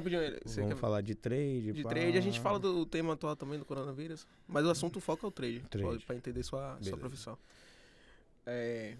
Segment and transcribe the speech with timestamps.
[0.00, 0.40] trade rapidinho.
[0.44, 1.72] Você Vamos quer- falar de trade.
[1.72, 1.88] de pá.
[1.90, 4.26] trade, a gente fala do tema atual também do coronavírus.
[4.48, 5.60] Mas o assunto foca é o trade.
[5.70, 5.88] Trade.
[5.98, 7.36] Pra, pra entender sua, sua profissão.
[8.46, 8.94] É...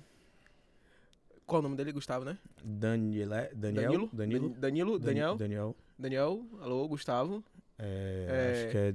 [1.47, 1.93] Qual o nome dele?
[1.93, 2.39] Gustavo, né?
[2.65, 3.83] Daniele, Daniel?
[3.91, 4.11] Danilo?
[4.13, 4.49] Danilo?
[4.51, 4.99] Dan- Danilo?
[4.99, 5.37] Dani- Daniel?
[5.37, 5.77] Daniel.
[5.99, 6.47] Daniel?
[6.61, 7.45] Alô, Gustavo?
[7.79, 8.95] É, É, Acho que é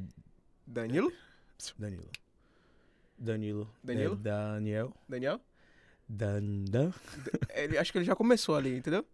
[0.65, 1.11] Danilo?
[1.77, 2.07] Danilo.
[3.19, 3.69] Danilo.
[3.83, 4.13] Danilo?
[4.13, 4.93] É Daniel.
[5.09, 5.41] Daniel?
[6.09, 6.93] Dandan.
[7.53, 9.05] Ele, acho que ele já começou ali, entendeu?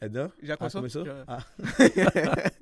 [0.00, 0.30] É Dan?
[0.42, 0.80] Já Ah, começou?
[0.80, 1.04] começou?
[1.04, 1.24] Já.
[1.26, 1.44] Ah,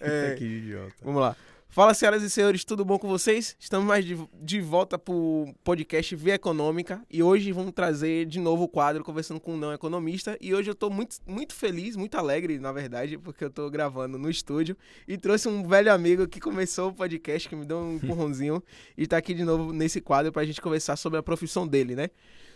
[0.00, 0.94] É, que idiota.
[1.02, 1.36] Vamos lá.
[1.68, 3.56] Fala, senhoras e senhores, tudo bom com vocês?
[3.58, 8.62] Estamos mais de, de volta pro podcast Via Econômica e hoje vamos trazer de novo
[8.64, 10.38] o quadro Conversando com um Não Economista.
[10.40, 14.16] E hoje eu tô muito, muito feliz, muito alegre, na verdade, porque eu tô gravando
[14.18, 14.76] no estúdio
[15.08, 18.62] e trouxe um velho amigo que começou o podcast, que me deu um empurrãozinho
[18.96, 22.08] e tá aqui de novo nesse quadro pra gente conversar sobre a profissão dele, né?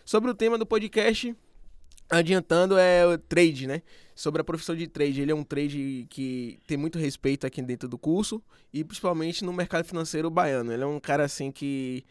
[0.04, 1.34] Sobre o tema do podcast,
[2.10, 3.82] adiantando, é o trade, né?
[4.14, 5.20] Sobre a profissão de trade.
[5.20, 8.42] Ele é um trade que tem muito respeito aqui dentro do curso
[8.72, 10.72] e principalmente no mercado financeiro baiano.
[10.72, 12.04] Ele é um cara assim que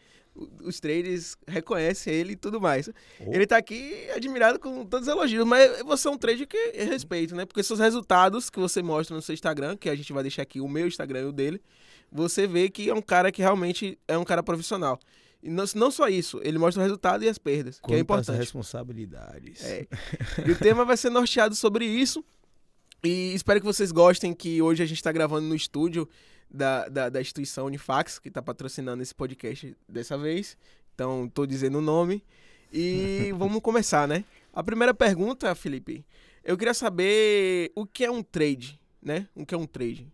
[0.62, 2.88] os traders reconhecem ele e tudo mais.
[3.20, 3.32] Oh.
[3.32, 6.84] Ele tá aqui admirado com todos os elogios, mas você é um trader que é
[6.84, 7.44] respeito, né?
[7.44, 10.60] Porque seus resultados que você mostra no seu Instagram, que a gente vai deixar aqui
[10.60, 11.60] o meu Instagram e o dele,
[12.10, 14.98] você vê que é um cara que realmente é um cara profissional.
[15.42, 18.00] E não, não só isso, ele mostra o resultado e as perdas, que é Quantas
[18.00, 18.36] importante.
[18.38, 19.64] responsabilidades.
[19.64, 19.86] É.
[20.46, 22.24] E o tema vai ser norteado sobre isso.
[23.04, 26.08] E espero que vocês gostem que hoje a gente está gravando no estúdio
[26.50, 30.56] da, da, da instituição Unifax, que está patrocinando esse podcast dessa vez.
[30.94, 32.24] Então, estou dizendo o nome.
[32.72, 34.24] E vamos começar, né?
[34.52, 36.04] A primeira pergunta, Felipe,
[36.42, 39.28] eu queria saber o que é um trade, né?
[39.36, 40.12] O que é um trade?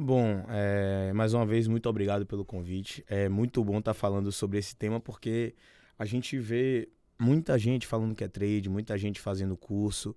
[0.00, 3.04] Bom, é, mais uma vez, muito obrigado pelo convite.
[3.08, 5.56] É muito bom estar falando sobre esse tema porque
[5.98, 6.88] a gente vê
[7.18, 10.14] muita gente falando que é trade, muita gente fazendo curso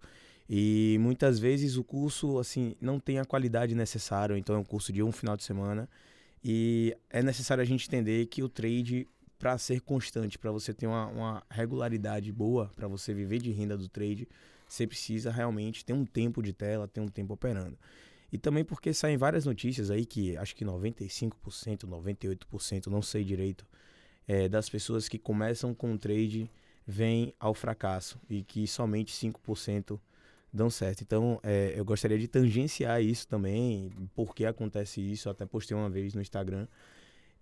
[0.47, 4.93] e muitas vezes o curso assim não tem a qualidade necessária, então é um curso
[4.93, 5.89] de um final de semana
[6.43, 9.07] e é necessário a gente entender que o trade
[9.39, 13.75] para ser constante, para você ter uma, uma regularidade boa, para você viver de renda
[13.75, 14.27] do trade,
[14.67, 17.75] você precisa realmente ter um tempo de tela, ter um tempo operando.
[18.31, 23.65] E também porque saem várias notícias aí que acho que 95%, 98%, não sei direito,
[24.27, 26.49] é, das pessoas que começam com o trade
[26.87, 29.99] vêm ao fracasso e que somente 5%
[30.53, 31.01] dão certo.
[31.01, 35.89] Então, é, eu gostaria de tangenciar isso também, por que acontece isso, até postei uma
[35.89, 36.67] vez no Instagram.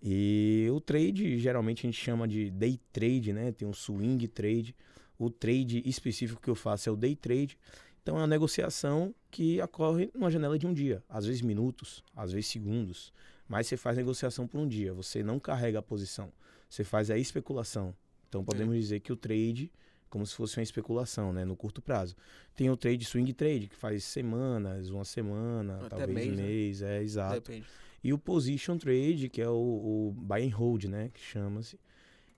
[0.02, 3.52] E o trade, geralmente a gente chama de day trade, né?
[3.52, 4.74] Tem um swing trade.
[5.18, 7.58] O trade específico que eu faço é o day trade.
[8.02, 12.32] Então é uma negociação que ocorre numa janela de um dia, às vezes minutos, às
[12.32, 13.12] vezes segundos.
[13.48, 16.32] Mas você faz negociação por um dia, você não carrega a posição,
[16.68, 17.94] você faz a especulação.
[18.28, 19.72] Então podemos dizer que o trade,
[20.08, 22.16] como se fosse uma especulação, né, no curto prazo.
[22.54, 26.42] Tem o trade swing trade, que faz semanas, uma semana, Até talvez mês, né?
[26.42, 27.34] mês, é exato.
[27.34, 27.66] Depende.
[28.02, 31.78] E o position trade, que é o, o buy and hold, né, que chama-se,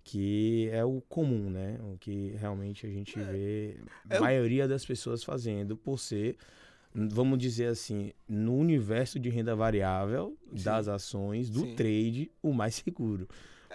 [0.05, 3.77] que é o comum, né, o que realmente a gente vê
[4.11, 6.37] É a o- maioria das pessoas fazendo por ser,
[6.95, 10.65] vamos dizer assim, no universo de renda variável Sim.
[10.65, 11.75] das ações, do Sim.
[11.77, 13.29] trade, o mais seguro.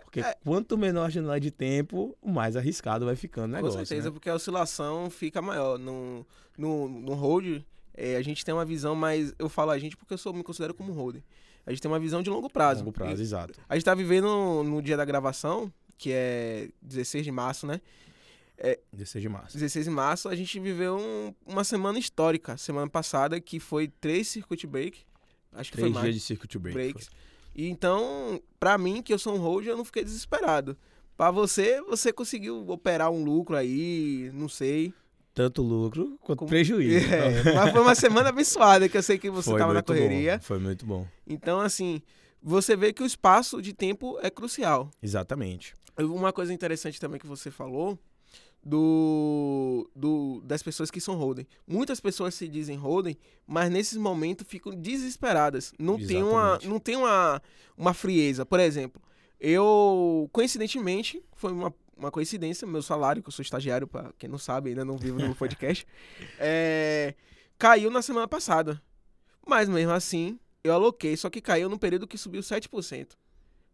[0.03, 0.35] Porque É.
[0.43, 3.79] quanto menor a janela de tempo, o mais arriscado vai ficando o negócio.
[3.79, 4.13] Com certeza, né?
[4.13, 5.79] porque a oscilação fica maior.
[5.79, 6.25] No,
[6.57, 7.61] no, no hold,
[7.95, 9.33] é, a gente tem uma visão mais.
[9.39, 11.23] Eu falo a gente porque eu sou, me considero como holder.
[11.65, 12.81] A gente tem uma visão de longo prazo.
[12.81, 13.59] Longo prazo, E exato.
[13.67, 17.81] A gente tá vivendo no dia da gravação, que é 16 de março, né?
[18.91, 19.53] 16 de março.
[19.57, 22.57] 16 de março, a gente viveu um- uma semana histórica.
[22.57, 24.99] Semana passada, que foi três circuit break.
[25.53, 26.15] Acho que Três foi dias mais.
[26.15, 26.73] de circuit break.
[26.75, 27.09] breaks.
[27.55, 30.75] E então, pra mim, que eu sou um hold, eu não fiquei desesperado.
[31.15, 34.93] Pra você, você conseguiu operar um lucro aí, não sei.
[35.33, 37.05] Tanto lucro quanto Como- prejuízo.
[37.13, 39.93] É, mas foi uma semana abençoada, que eu sei que você Foi tava na muito
[39.93, 40.39] bom, correria.
[40.39, 41.07] Foi muito bom.
[41.27, 42.01] Então, assim,
[42.47, 44.89] você vê que o espaço de tempo é crucial.
[45.03, 45.75] Exatamente.
[45.99, 47.99] Uma coisa interessante também que você falou
[48.63, 51.45] do, do das pessoas que são holding.
[51.67, 55.73] Muitas pessoas se dizem holding, mas nesses momentos ficam desesperadas.
[55.77, 56.67] Não tem uma Exatamente.
[56.69, 57.41] não tem uma,
[57.77, 58.45] uma frieza.
[58.45, 59.01] Por exemplo,
[59.41, 64.37] eu coincidentemente foi uma, uma coincidência, meu salário, que eu sou estagiário, para quem não
[64.37, 65.85] sabe, ainda não vivo no podcast,
[66.39, 67.13] é,
[67.57, 68.81] caiu na semana passada.
[69.45, 73.09] Mas mesmo assim, eu aloquei, só que caiu num período que subiu 7%.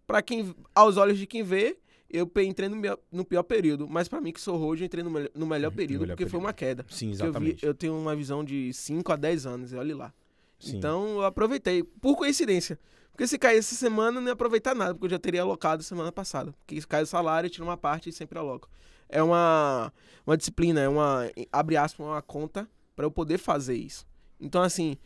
[0.05, 1.77] Para quem aos olhos de quem vê,
[2.09, 5.03] eu entrei no, meu- no pior período, mas pra mim que sou hoje, eu entrei
[5.03, 6.45] no, melhor- no melhor período, melhor porque foi período.
[6.45, 6.85] uma queda.
[6.89, 7.65] Sim, Que eu, vi- exatamente.
[7.65, 10.13] eu tenho uma visão de 5 a 10 anos, e olha lá.
[10.59, 10.77] Sim.
[10.77, 12.79] Então eu aproveitei, por coincidência.
[13.11, 15.83] Porque se cair essa semana, eu não ia aproveitar nada, porque eu já teria alocado
[15.83, 16.51] semana passada.
[16.59, 18.67] Porque se cai o salário, eu tiro uma parte e sempre aloco.
[19.07, 19.93] É uma,
[20.25, 24.05] uma disciplina, é uma, abre aspas, uma conta para eu poder fazer isso.
[24.39, 24.97] Então, assim,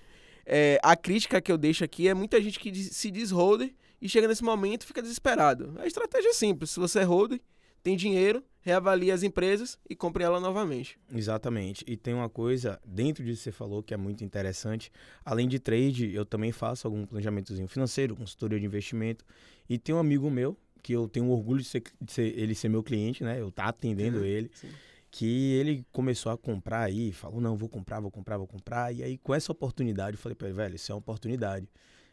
[0.47, 4.07] é, a crítica que eu deixo aqui é muita gente que se diz holder e
[4.07, 5.73] chega nesse momento e fica desesperado.
[5.77, 6.71] A estratégia é simples.
[6.71, 7.39] Se você é holder,
[7.83, 10.97] tem dinheiro, reavalia as empresas e compre ela novamente.
[11.13, 11.83] Exatamente.
[11.87, 14.91] E tem uma coisa dentro disso que você falou que é muito interessante.
[15.25, 19.25] Além de trade, eu também faço algum planejamentozinho financeiro, consultoria de investimento.
[19.69, 22.69] E tem um amigo meu, que eu tenho orgulho de, ser, de ser- ele ser
[22.69, 23.39] meu cliente, né?
[23.41, 24.49] Eu tá atendendo Uhum, ele.
[24.53, 24.69] sim.
[25.17, 28.93] Que ele começou a comprar aí, falou, não, vou comprar, vou comprar, vou comprar.
[28.93, 31.67] E aí, com essa oportunidade, eu falei pra ele, velho, isso é uma oportunidade.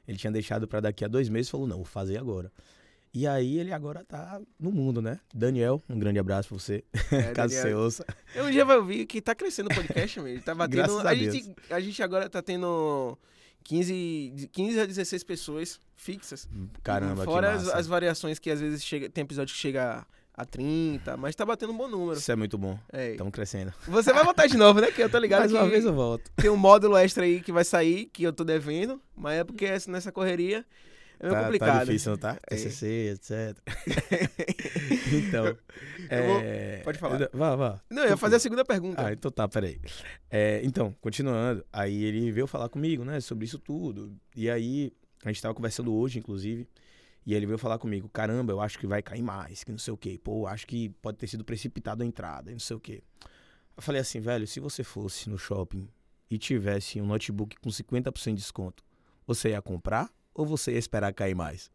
[0.08, 2.50] Ele tinha deixado pra daqui a dois meses, falou, não, vou fazer agora.
[3.12, 5.20] E aí, ele agora tá no mundo, né?
[5.34, 8.06] Daniel, um grande abraço pra você, É, caso Daniel, você ouça.
[8.34, 10.28] Eu um dia vai ouvir que tá crescendo o podcast, meu.
[10.28, 10.76] Ele tá batendo.
[10.76, 13.18] Graças a a, gente, a gente agora tá tendo
[13.64, 16.48] 15, de 15 a 16 pessoas fixas.
[16.82, 17.76] Caramba, Fora que as, massa.
[17.76, 21.72] as variações que às vezes chega, tem episódio que chega a 30, mas tá batendo
[21.72, 22.18] um bom número.
[22.18, 22.78] Isso é muito bom.
[22.92, 23.12] É.
[23.12, 23.72] Estamos crescendo.
[23.86, 24.90] Você vai voltar de novo, né?
[24.90, 26.30] Que eu tô ligado Mais uma vez eu volto.
[26.36, 29.64] tem um módulo extra aí que vai sair, que eu tô devendo, mas é porque
[29.64, 30.64] essa- nessa correria
[31.20, 31.78] é meio Tá, complicado.
[31.78, 32.36] tá difícil, não tá?
[32.50, 32.56] É.
[32.56, 33.56] TCC, etc.
[35.12, 35.46] então,
[36.10, 36.80] Eu vou- é...
[36.84, 37.28] pode falar.
[37.32, 37.80] Vá, vá.
[37.90, 39.06] Não, eu ia fazer a segunda pergunta.
[39.06, 39.80] Ah, então tá, peraí.
[40.30, 44.12] É, então, continuando, aí ele veio falar comigo, né, sobre isso tudo.
[44.36, 44.92] E aí,
[45.24, 46.66] a gente tava conversando hoje, inclusive,
[47.26, 49.92] e ele veio falar comigo, caramba, eu acho que vai cair mais, que não sei
[49.92, 50.18] o quê.
[50.22, 53.02] Pô, acho que pode ter sido precipitado a entrada, e não sei o quê.
[53.76, 55.88] Eu falei assim, velho, se você fosse no shopping
[56.30, 58.84] e tivesse um notebook com 50% de desconto,
[59.26, 61.70] você ia comprar ou você ia esperar cair mais?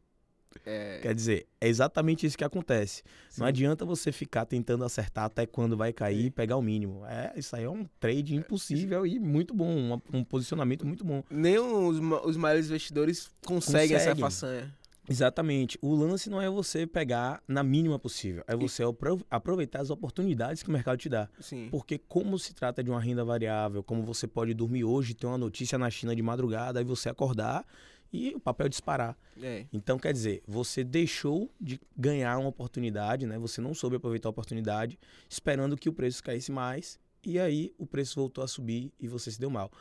[0.65, 3.03] É, Quer dizer, é exatamente isso que acontece.
[3.29, 3.39] sim.
[3.41, 7.05] Não adianta você ficar tentando acertar até quando vai cair e pegar o mínimo.
[7.05, 11.23] É, isso aí é um trade impossível e muito bom, um, um posicionamento muito bom.
[11.29, 14.21] Nem os, os maiores investidores conseguem, essa Conseguem.
[14.21, 14.78] façanha.
[15.09, 15.77] Exatamente.
[15.81, 19.89] O lance não é você pegar na mínima possível, é E- você apro- aproveitar as
[19.89, 21.27] oportunidades que o mercado te dá.
[21.39, 21.67] Sim.
[21.71, 25.37] Porque como se trata de uma renda variável, como você pode dormir hoje, ter uma
[25.37, 27.65] notícia na China de madrugada, aí você acordar
[28.11, 29.17] e o papel disparar.
[29.41, 29.65] É.
[29.71, 33.37] Então, quer dizer, você deixou de ganhar uma oportunidade, né?
[33.37, 34.97] Você não soube aproveitar a oportunidade,
[35.29, 39.31] esperando que o preço caísse mais, e aí o preço voltou a subir e você
[39.31, 39.71] se deu mal.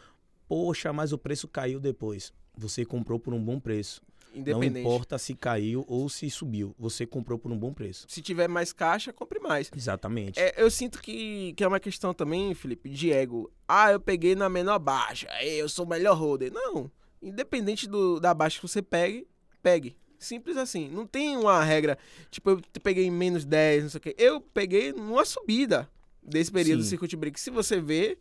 [0.46, 2.32] Poxa, mas o preço caiu depois.
[2.56, 4.02] Você comprou por um bom preço.
[4.34, 8.06] Não importa se caiu ou se subiu, você comprou por um bom preço.
[8.08, 9.70] Se tiver mais caixa, compre mais.
[9.74, 10.38] Exatamente.
[10.38, 13.50] É, eu sinto que, que é uma questão também, Felipe, de ego.
[13.66, 16.52] Ah, eu peguei na menor baixa, eu sou o melhor holder.
[16.52, 16.90] Não.
[17.20, 19.26] Independente do, da baixa que você pegue,
[19.62, 19.96] pegue.
[20.18, 20.88] Simples assim.
[20.88, 21.96] Não tem uma regra,
[22.30, 24.14] tipo, eu peguei em menos 10, não sei o quê.
[24.18, 25.88] Eu peguei numa subida
[26.22, 26.90] desse período do Sim.
[26.90, 27.40] circuit break.
[27.40, 28.18] Se você vê,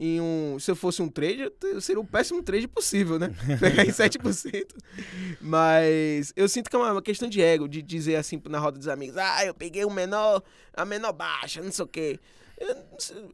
[0.00, 3.34] em um, se eu fosse um trade, eu seria o péssimo trade possível, né?
[3.58, 4.66] Pegar em 7%.
[5.40, 8.86] Mas eu sinto que é uma questão de ego, de dizer assim na roda dos
[8.86, 10.42] amigos, ah, eu peguei o menor,
[10.72, 12.20] a menor baixa, não sei o quê.
[12.58, 12.76] Eu,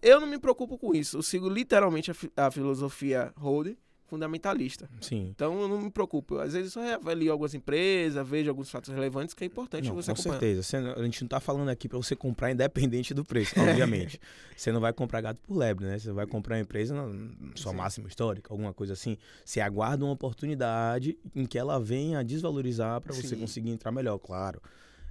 [0.02, 1.18] eu não me preocupo com isso.
[1.18, 4.88] Eu sigo literalmente a, a filosofia holder fundamentalista.
[5.00, 5.28] Sim.
[5.34, 6.38] Então eu não me preocupo.
[6.38, 9.94] Às vezes eu só avalio algumas empresas, vejo alguns fatos relevantes que é importante Não,
[9.94, 10.40] você com acompanhar.
[10.40, 10.62] certeza.
[10.62, 13.54] Você não- a gente não tá falando aqui para você comprar independente do preço,
[14.08, 14.20] obviamente.
[14.56, 15.98] você não vai comprar gato por lebre, né?
[15.98, 17.08] Você vai comprar uma empresa na
[17.56, 17.78] sua Sim.
[17.78, 19.16] máxima histórica, alguma coisa assim.
[19.44, 24.18] Você aguarda uma oportunidade em que ela venha a desvalorizar para você conseguir entrar melhor,
[24.18, 24.60] claro.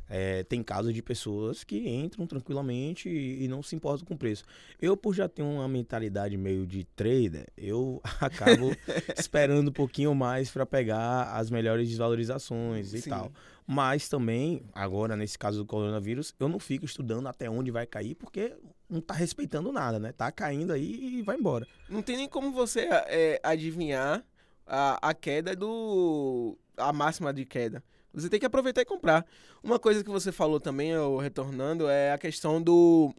[0.09, 4.17] É, tem casos de pessoas que entram tranquilamente e, e não se importam com o
[4.17, 4.43] preço.
[4.81, 8.71] Eu, por já ter uma mentalidade meio de trader, eu acabo
[9.17, 13.09] esperando um pouquinho mais para pegar as melhores desvalorizações e Sim.
[13.09, 13.31] tal.
[13.65, 18.13] Mas também, agora nesse caso do coronavírus, eu não fico estudando até onde vai cair,
[18.15, 18.53] porque
[18.89, 20.11] não tá respeitando nada, né?
[20.11, 21.65] Tá caindo aí e vai embora.
[21.87, 24.23] Não tem nem como você é, adivinhar
[24.67, 26.57] a, a queda do.
[26.77, 27.83] a máxima de queda.
[28.13, 29.25] Você tem que aproveitar e comprar.
[29.63, 33.13] Uma coisa que você falou também, eu retornando, é a questão do.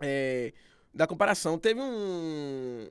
[0.00, 0.52] é,
[0.92, 1.58] da comparação.
[1.58, 2.88] Teve um.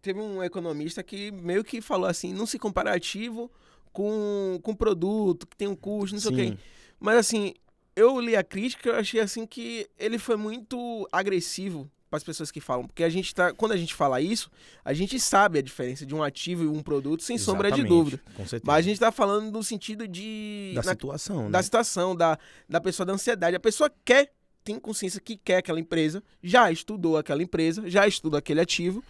[0.00, 3.50] Teve um economista que meio que falou assim: não se compara ativo
[3.92, 6.46] com, com produto, que tem um custo, não sei o quê.
[6.48, 6.58] Sim,
[6.98, 7.54] Mas assim,
[7.94, 12.50] eu li a crítica, eu achei assim que ele foi muito agressivo para as pessoas
[12.50, 14.50] que falam, porque a gente tá, quando a gente fala isso,
[14.84, 17.88] a gente sabe a diferença de um ativo e um produto sem sombra de exatamente,
[17.88, 18.22] dúvida.
[18.36, 18.62] Com certeza.
[18.64, 21.62] Mas a gente tá falando no sentido de da na- situação, da né?
[21.62, 23.56] situação, da, da pessoa da ansiedade.
[23.56, 28.38] A pessoa quer, tem consciência que quer aquela empresa, já estudou aquela empresa, já estuda
[28.38, 29.02] aquele ativo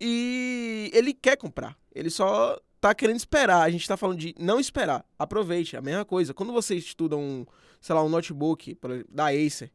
[0.00, 1.76] e ele quer comprar.
[1.94, 3.62] Ele só tá querendo esperar.
[3.62, 5.04] A gente tá falando de não esperar.
[5.18, 6.34] Aproveite, a mesma coisa.
[6.34, 7.46] Quando você estuda um,
[7.80, 8.76] sei lá, um notebook
[9.08, 9.70] da Acer,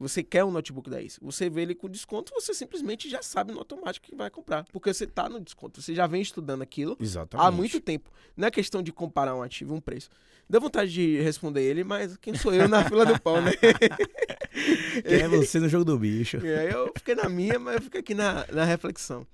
[0.00, 3.52] você quer um notebook da Acer, você vê ele com desconto, você simplesmente já sabe
[3.52, 6.96] no automático que vai comprar, porque você tá no desconto, você já vem estudando aquilo
[6.98, 7.46] Exatamente.
[7.46, 8.10] há muito tempo.
[8.36, 10.08] Não é questão de comparar um ativo e um preço.
[10.48, 13.52] Deu vontade de responder ele, mas quem sou eu na fila do pão, né?
[15.06, 16.38] Quem é você no jogo do bicho?
[16.38, 19.24] Aí eu fiquei na minha, mas eu fiquei aqui na, na reflexão.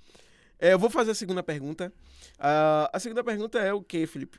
[0.59, 1.93] É, eu vou fazer a segunda pergunta.
[2.35, 4.39] Uh, a segunda pergunta é o que, Felipe?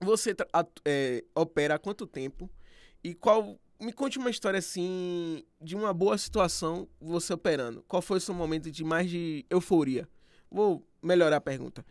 [0.00, 0.36] Você
[0.84, 2.50] é, opera há quanto tempo?
[3.02, 3.58] E qual.
[3.80, 7.84] Me conte uma história assim de uma boa situação você operando.
[7.86, 10.08] Qual foi o seu momento de mais de euforia?
[10.50, 11.84] Vou melhorar a pergunta.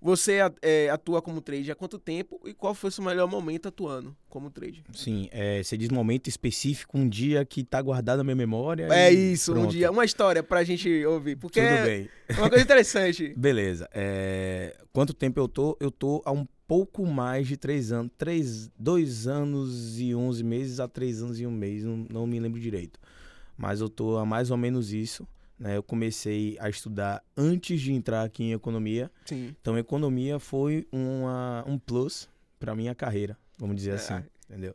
[0.00, 3.68] Você é, atua como trade há quanto tempo e qual foi o seu melhor momento
[3.68, 4.84] atuando como trade?
[4.92, 8.88] Sim, é, você diz momento específico, um dia que tá guardado na minha memória.
[8.92, 9.66] É isso, pronto.
[9.66, 11.36] um dia, uma história pra gente ouvir.
[11.36, 12.08] Porque Tudo bem.
[12.28, 13.34] é uma coisa interessante.
[13.36, 13.88] Beleza.
[13.92, 15.76] É, quanto tempo eu tô?
[15.80, 18.12] Eu tô há um pouco mais de três anos.
[18.16, 22.38] Três, dois anos e onze meses a três anos e um mês, não, não me
[22.40, 22.98] lembro direito.
[23.56, 25.26] Mas eu tô há mais ou menos isso.
[25.58, 25.76] Né?
[25.76, 29.10] Eu comecei a estudar antes de entrar aqui em economia.
[29.24, 29.54] Sim.
[29.60, 33.94] Então, economia foi uma, um plus para minha carreira, vamos dizer é.
[33.94, 34.74] assim, entendeu?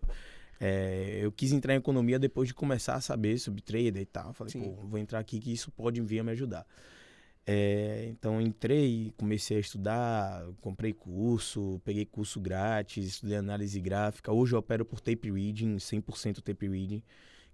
[0.59, 4.31] É, eu quis entrar em economia depois de começar a saber sobre trader e tal.
[4.33, 4.61] Falei, Sim.
[4.61, 6.67] pô, vou entrar aqui que isso pode vir a me ajudar.
[7.45, 14.31] É, então entrei, comecei a estudar, comprei curso, peguei curso grátis, estudei análise gráfica.
[14.31, 17.01] Hoje eu opero por tape reading, 100% tape reading,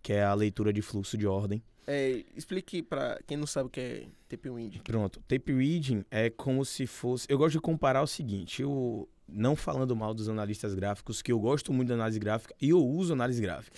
[0.02, 1.64] que é a leitura de fluxo de ordem.
[1.90, 4.80] É, explique para quem não sabe o que é tape reading.
[4.80, 7.26] Pronto, tape reading é como se fosse.
[7.30, 11.40] Eu gosto de comparar o seguinte: eu não falando mal dos analistas gráficos, que eu
[11.40, 13.78] gosto muito da análise gráfica e eu uso análise gráfica.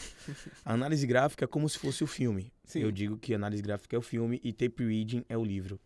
[0.66, 2.52] A análise gráfica é como se fosse o filme.
[2.64, 2.80] Sim.
[2.80, 5.80] Eu digo que análise gráfica é o filme e tape reading é o livro.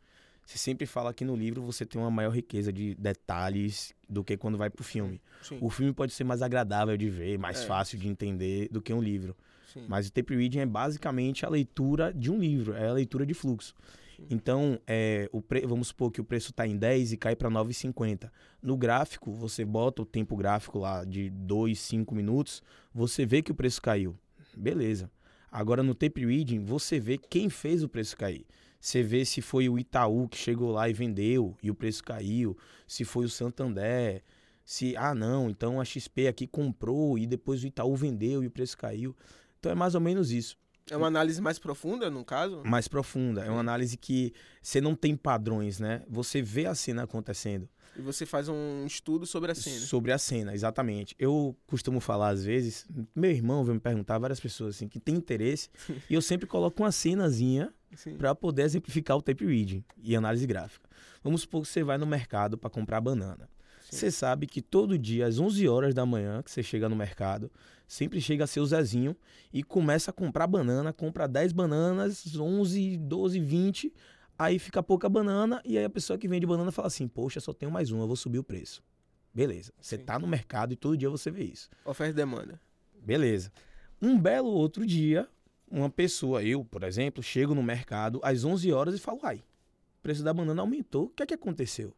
[0.46, 4.36] Você sempre fala que no livro você tem uma maior riqueza de detalhes do que
[4.36, 5.22] quando vai pro filme.
[5.42, 5.58] Sim.
[5.62, 7.66] O filme pode ser mais agradável de ver, mais é.
[7.66, 9.36] fácil de entender do que um livro.
[9.74, 9.86] Sim.
[9.88, 13.34] Mas o tape reading é basicamente a leitura de um livro, é a leitura de
[13.34, 13.74] fluxo.
[14.16, 14.28] Sim.
[14.30, 15.66] Então, é, o pre...
[15.66, 18.30] vamos supor que o preço está em 10 e cai para 9,50.
[18.62, 22.62] No gráfico, você bota o tempo gráfico lá de 2, 5 minutos,
[22.94, 24.16] você vê que o preço caiu.
[24.56, 25.10] Beleza.
[25.52, 28.46] Agora, no tape reading, você vê quem fez o preço cair.
[28.84, 32.58] Você vê se foi o Itaú que chegou lá e vendeu e o preço caiu,
[32.86, 34.22] se foi o Santander,
[34.66, 38.52] se, ah, não, então a XP aqui comprou e depois o Itaú vendeu e o
[38.52, 39.16] preço caiu.
[39.58, 40.58] Então é mais ou menos isso.
[40.90, 42.62] É uma análise mais profunda, no caso?
[42.66, 43.44] Mais profunda.
[43.46, 46.04] É uma análise que você não tem padrões, né?
[46.10, 47.70] Você vê a cena acontecendo.
[47.98, 49.80] E você faz um estudo sobre a cena.
[49.80, 51.16] Sobre a cena, exatamente.
[51.20, 55.16] Eu costumo falar às vezes, meu irmão veio me perguntar, várias pessoas assim, que tem
[55.16, 55.70] interesse,
[56.10, 57.72] e eu sempre coloco uma cenazinha
[58.18, 60.90] para poder exemplificar o tape reading e análise gráfica.
[61.24, 63.48] Vamos supor que você vai no mercado para comprar banana.
[63.90, 67.52] Você sabe que todo dia, às 11 horas da manhã, que você chega no mercado,
[67.88, 69.16] sempre chega seu Zezinho
[69.52, 73.94] e começa a comprar banana, compra 10 bananas, 11, 12, 20,
[74.38, 77.54] aí fica pouca banana e aí a pessoa que vende banana fala assim: "Poxa, só
[77.54, 78.84] tenho mais uma, vou subir o preço".
[79.34, 79.74] Beleza.
[79.82, 81.70] Você tá no mercado e todo dia você vê isso.
[81.84, 82.62] Oferta e demanda.
[83.02, 83.52] Beleza.
[84.02, 85.28] Um belo outro dia,
[85.70, 90.02] uma pessoa, eu, por exemplo, chego no mercado às 11 horas e falo: "Ai, o
[90.04, 91.06] preço da banana aumentou.
[91.06, 91.96] O que é que aconteceu?"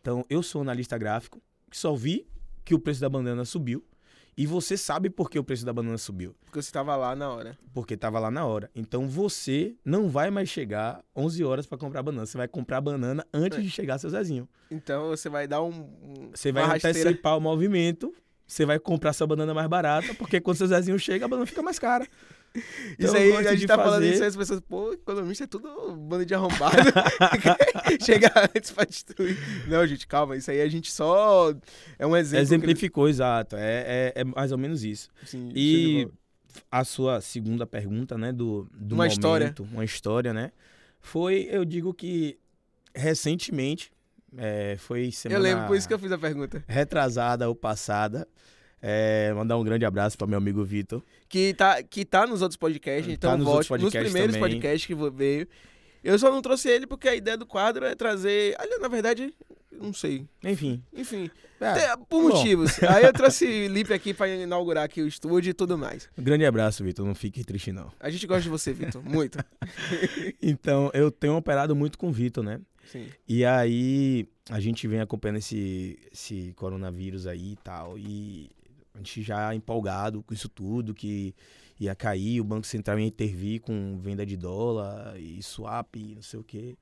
[0.00, 2.26] Então, eu sou analista gráfico, que só vi
[2.64, 3.84] que o preço da banana subiu.
[4.38, 6.32] E você sabe por que o preço da banana subiu.
[6.44, 7.58] Porque você estava lá na hora.
[7.74, 8.70] Porque estava lá na hora.
[8.72, 12.24] Então você não vai mais chegar 11 horas para comprar banana.
[12.24, 13.62] Você vai comprar banana antes é.
[13.62, 14.48] de chegar seu Zezinho.
[14.70, 16.30] Então você vai dar um.
[16.32, 18.14] Você vai antecipar o movimento.
[18.46, 20.14] Você vai comprar sua banana mais barata.
[20.14, 22.06] Porque quando seu Zezinho chega, a banana fica mais cara.
[22.54, 23.88] Então, isso aí, a gente tá fazer...
[23.88, 26.76] falando isso aí, as pessoas, pô, economista é tudo bando de arrombado.
[28.04, 29.36] Chega antes pra destruir.
[29.68, 31.54] Não, gente, calma, isso aí a gente só.
[31.98, 32.42] É um exemplo.
[32.42, 33.10] Exemplificou, que...
[33.10, 33.56] exato.
[33.56, 35.08] É, é, é, mais ou menos isso.
[35.24, 36.08] Sim, e
[36.70, 39.54] a sua segunda pergunta, né, do, do uma momento, história.
[39.72, 40.52] uma história, né?
[41.00, 42.38] Foi, eu digo que
[42.94, 43.92] recentemente,
[44.36, 45.38] é, foi semana.
[45.38, 46.62] Eu lembro, por isso que eu fiz a pergunta.
[46.66, 48.26] Retrasada ou passada.
[48.80, 51.02] É, mandar um grande abraço para meu amigo Vitor.
[51.28, 54.34] Que tá, que tá nos outros podcasts, tá então tá nos, volte, podcasts nos primeiros
[54.34, 54.50] também.
[54.50, 55.48] podcasts que veio.
[56.02, 58.56] Eu sá não trouxe ele porque a ideia do quadro é trazer.
[58.58, 59.34] Olha, na verdade,
[59.72, 60.26] não sei.
[60.44, 60.82] Enfim.
[60.92, 61.30] Enfim.
[61.60, 62.80] É, por motivos.
[62.84, 66.08] Aí eu trouxe Lipe aqui para inaugurar aqui o estúdio e tudo mais.
[66.16, 67.04] Um grande abraço, Vitor.
[67.04, 67.90] Não fique triste, não.
[67.98, 69.02] A gente gosta de você, Vitor.
[69.02, 69.38] Muito.
[70.40, 72.60] então, eu tenho operado muito com o Vitor, né?
[72.86, 73.06] Sim.
[73.28, 77.98] E aí, a gente vem acompanhando esse, esse coronavírus aí e tal.
[77.98, 78.50] E
[78.98, 81.34] a gente já empolgado com isso tudo, que
[81.78, 86.22] ia cair, o Banco Central ia intervir com venda de dólar e swap e não
[86.22, 86.76] sei o quê.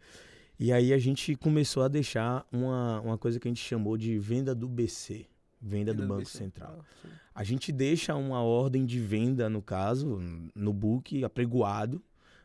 [0.58, 4.18] E aí a gente começou a deixar uma, uma coisa que a gente chamou de
[4.18, 5.26] venda do BC,
[5.61, 6.38] venda, venda do Banco BC.
[6.38, 6.82] Central.
[7.04, 10.18] Ah, a gente deixa uma ordem de venda, no caso,
[10.54, 12.02] no book, apregoado,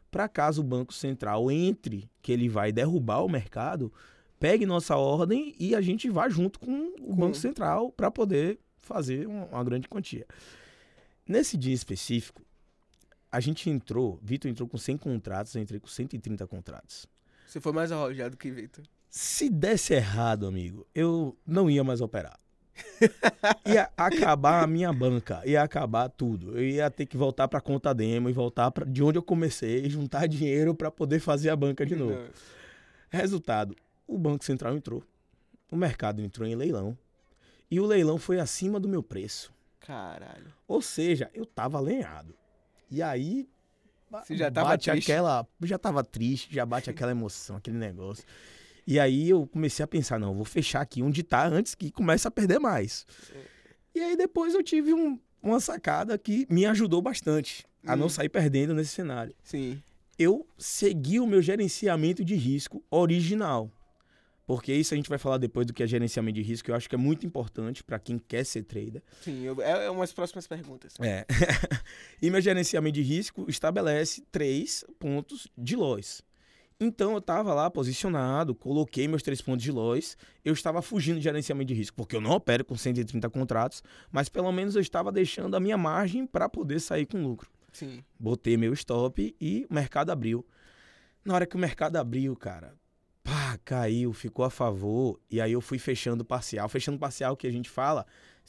[0.09, 3.93] para caso o Banco Central entre, que ele vai derrubar o mercado,
[4.37, 7.15] pegue nossa ordem e a gente vá junto com o com...
[7.15, 10.25] Banco Central para poder fazer uma grande quantia.
[11.27, 12.41] Nesse dia específico,
[13.31, 17.07] a gente entrou, Vitor entrou com 100 contratos, eu entrei com 130 contratos.
[17.47, 18.83] Você foi mais arrojado que Vitor.
[19.09, 22.39] Se desse errado, amigo, eu não ia mais operar.
[23.65, 26.57] ia acabar a minha banca, ia acabar tudo.
[26.57, 29.89] Eu ia ter que voltar para conta demo e voltar para de onde eu comecei,
[29.89, 32.17] juntar dinheiro para poder fazer a banca de novo.
[33.09, 33.75] Resultado,
[34.07, 35.03] o Banco Central entrou.
[35.69, 36.97] O mercado entrou em leilão.
[37.71, 39.51] E o leilão foi acima do meu preço.
[39.79, 40.53] Caralho.
[40.67, 42.35] Ou seja, eu tava lenhado.
[42.89, 43.47] E aí
[44.11, 45.11] Você já tava bate triste?
[45.11, 48.25] aquela, já tava triste, já bate aquela emoção, aquele negócio.
[48.85, 52.27] E aí eu comecei a pensar, não, vou fechar aqui onde tá antes que comece
[52.27, 53.05] a perder mais.
[53.95, 58.09] E aí depois eu tive um- uma sacada que me ajudou bastante a não Hum.
[58.09, 59.33] sair perdendo nesse cenário.
[59.43, 59.81] Sim.
[60.19, 63.71] Eu segui o meu gerenciamento de risco original.
[64.45, 66.75] Porque isso a gente vai falar depois do que é gerenciamento de risco, que eu
[66.75, 69.01] acho que é muito importante para quem quer ser trader.
[69.21, 70.93] Sim, eu- é, é umas próximas perguntas.
[70.99, 71.25] É.
[72.21, 76.21] e meu gerenciamento de risco estabelece três pontos de loss.
[76.83, 81.23] Então eu estava lá posicionado, coloquei meus três pontos de loss, eu estava fugindo de
[81.23, 85.11] gerenciamento de risco, porque eu não opero com 130 contratos, mas pelo menos eu estava
[85.11, 87.51] deixando a minha margem para poder sair com lucro.
[87.71, 88.03] Sim.
[88.19, 90.43] Botei meu stop e o mercado abriu.
[91.23, 92.73] Na hora que o mercado abriu, cara,
[93.51, 95.19] pá, caiu, ficou a favor.
[95.29, 96.67] E aí eu fui fechando parcial.
[96.69, 98.05] Fechando parcial que a gente fala,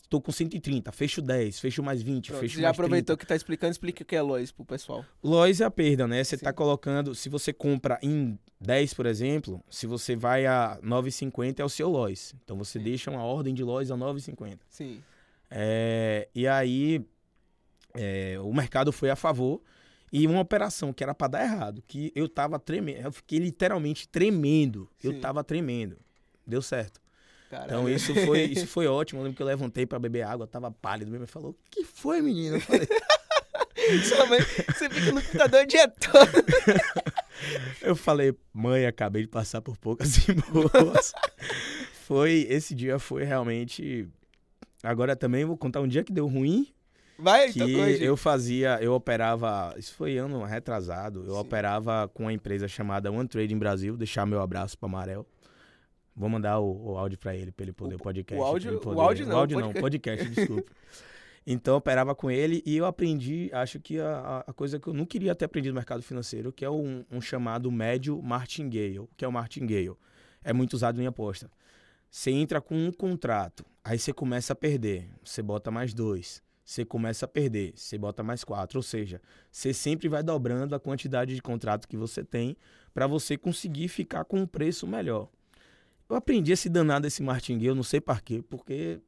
[0.09, 3.21] tô com 130, fecho 10, fecho mais 20, Pronto, fecho já mais aproveitou 30.
[3.21, 5.05] que tá explicando, explica o que é Lois pro pessoal.
[5.23, 6.23] Loss é a perda, né?
[6.23, 6.45] Você Sim.
[6.45, 11.65] tá colocando, se você compra em 10, por exemplo, se você vai a 9,50 é
[11.65, 12.35] o seu loss.
[12.45, 12.85] Então você Sim.
[12.85, 14.59] deixa uma ordem de loss a 9,50.
[14.69, 15.03] Sim.
[15.51, 17.05] É, e aí
[17.95, 19.61] é, o mercado foi a favor
[20.13, 24.07] e uma operação que era para dar errado, que eu tava tremendo, eu fiquei literalmente
[24.07, 25.21] tremendo, eu Sim.
[25.21, 25.97] tava tremendo.
[26.47, 27.01] Deu certo.
[27.49, 27.71] Caralho.
[27.71, 29.21] Então isso foi, isso foi ótimo.
[29.21, 32.21] Eu lembro que eu levantei para beber água, tava pálido e falou: "O que foi,
[32.21, 32.89] menino?" Eu falei,
[34.05, 36.31] Sua mãe, você fica no computador o dia todo.
[37.83, 41.13] eu falei: "Mãe, acabei de passar por poucas e boas."
[42.07, 44.09] foi esse dia foi realmente
[44.83, 46.67] Agora também vou contar um dia que deu ruim,
[47.23, 51.39] Vai, que então eu fazia, eu operava, isso foi ano retrasado, eu Sim.
[51.41, 55.27] operava com uma empresa chamada One Trading Brasil, deixar meu abraço para Amarel.
[56.15, 58.35] Vou mandar o, o áudio para ele, para ele poder O- podcast.
[58.35, 60.71] o pra áudio- ele o poder- áudio não, o áudio o não, podcast, desculpa.
[61.47, 64.87] Então eu operava com ele e eu aprendi, acho que a, a- a coisa que
[64.89, 69.09] eu não queria ter aprendido no mercado financeiro, que é um, um chamado médio martingale,
[69.17, 69.93] que é o martingale.
[70.45, 71.51] É muito usado em aposta.
[72.11, 76.43] Você entra com um contrato, aí você começa a perder, você bota mais dois.
[76.65, 78.79] Você começa a perder, você bota mais quatro.
[78.79, 79.21] Ou seja,
[79.51, 82.57] você sempre vai dobrando a quantidade de contrato que você tem
[82.95, 85.29] para você conseguir ficar com um preço melhor.
[86.09, 89.01] Eu aprendi esse danado esse martingale, eu não sei para quê, porque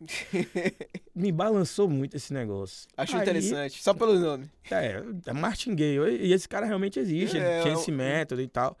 [1.14, 2.88] me balançou muito esse negócio.
[2.96, 4.50] Achou Aí, interessante, só pelo nome.
[4.70, 6.16] É, é martingale.
[6.16, 8.76] E esse cara realmente existe, É, tinha é esse método e tal.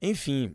[0.00, 0.54] Enfim,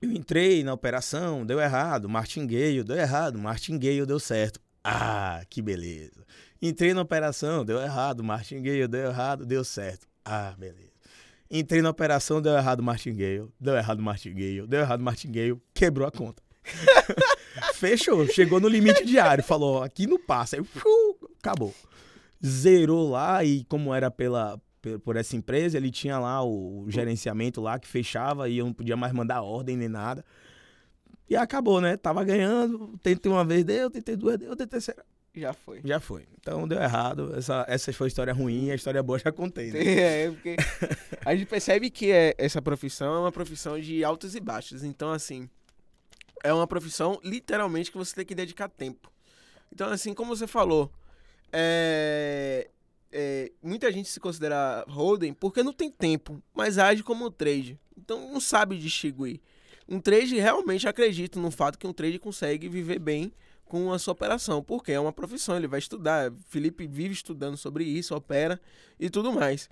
[0.00, 4.60] eu entrei na operação, deu errado, martingale, deu errado, martingale deu certo.
[4.84, 6.26] Ah, que beleza.
[6.60, 10.06] Entrei na operação, deu errado, martingale, deu errado, deu certo.
[10.24, 10.92] Ah, beleza.
[11.50, 16.42] Entrei na operação, deu errado, martingale, deu errado, martingale, deu errado, martingale, quebrou a conta.
[17.74, 21.74] Fechou, chegou no limite diário, falou, aqui não passa, aí fiu, acabou.
[22.44, 27.60] Zerou lá e como era pela pe- por essa empresa, ele tinha lá o gerenciamento
[27.60, 30.24] lá que fechava e eu não podia mais mandar ordem nem nada.
[31.28, 31.96] E acabou, né?
[31.96, 35.04] Tava ganhando, tentei uma vez, deu, tentei duas, deu, tentei terceira.
[35.34, 35.80] Já foi.
[35.84, 36.26] Já foi.
[36.38, 37.34] Então deu errado.
[37.36, 39.72] Essa, essa foi a história ruim, a história boa já contei.
[39.72, 39.80] Né?
[39.84, 40.56] É, porque
[41.24, 44.84] a gente percebe que é, essa profissão é uma profissão de altos e baixos.
[44.84, 45.48] Então, assim,
[46.44, 49.10] é uma profissão literalmente que você tem que dedicar tempo.
[49.72, 50.92] Então, assim, como você falou,
[51.52, 52.70] é,
[53.10, 57.78] é, muita gente se considera holding porque não tem tempo, mas age como um trade.
[57.98, 59.40] Então, não sabe distinguir.
[59.88, 63.32] Um trade realmente acredita no fato que um trade consegue viver bem
[63.64, 66.32] com a sua operação, porque é uma profissão, ele vai estudar.
[66.48, 68.60] Felipe vive estudando sobre isso, opera
[68.98, 69.68] e tudo mais.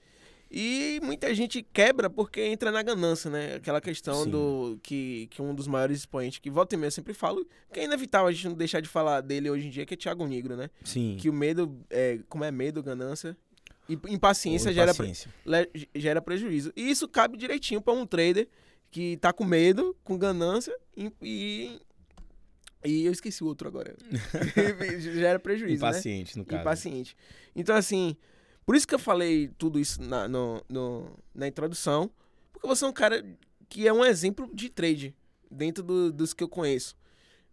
[0.55, 3.55] E muita gente quebra porque entra na ganância, né?
[3.55, 4.31] Aquela questão Sim.
[4.31, 7.85] do que, que um dos maiores expoentes, que volta e meia sempre falo, que é
[7.85, 10.55] inevitável a gente não deixar de falar dele hoje em dia, que é Thiago Negro,
[10.55, 10.69] né?
[10.85, 11.17] Sim.
[11.19, 13.35] Que o medo, é, como é medo, ganância,
[13.89, 14.93] e impaciência Ou gera,
[15.95, 16.71] gera prejuízo.
[16.77, 18.47] E isso cabe direitinho para um trader
[18.93, 21.11] que tá com medo, com ganância e.
[21.21, 21.81] E,
[22.85, 23.97] e eu esqueci o outro agora.
[25.01, 25.89] gera prejuízo, né?
[25.91, 26.61] Impaciente, no caso.
[26.63, 27.17] Impaciente.
[27.57, 28.17] Então, assim,
[28.67, 32.11] por isso que eu falei tudo isso na, no- no- na introdução,
[32.53, 33.25] porque você é um cara
[33.69, 35.15] que é um exemplo de trade
[35.51, 36.95] dentro do- dos que eu conheço.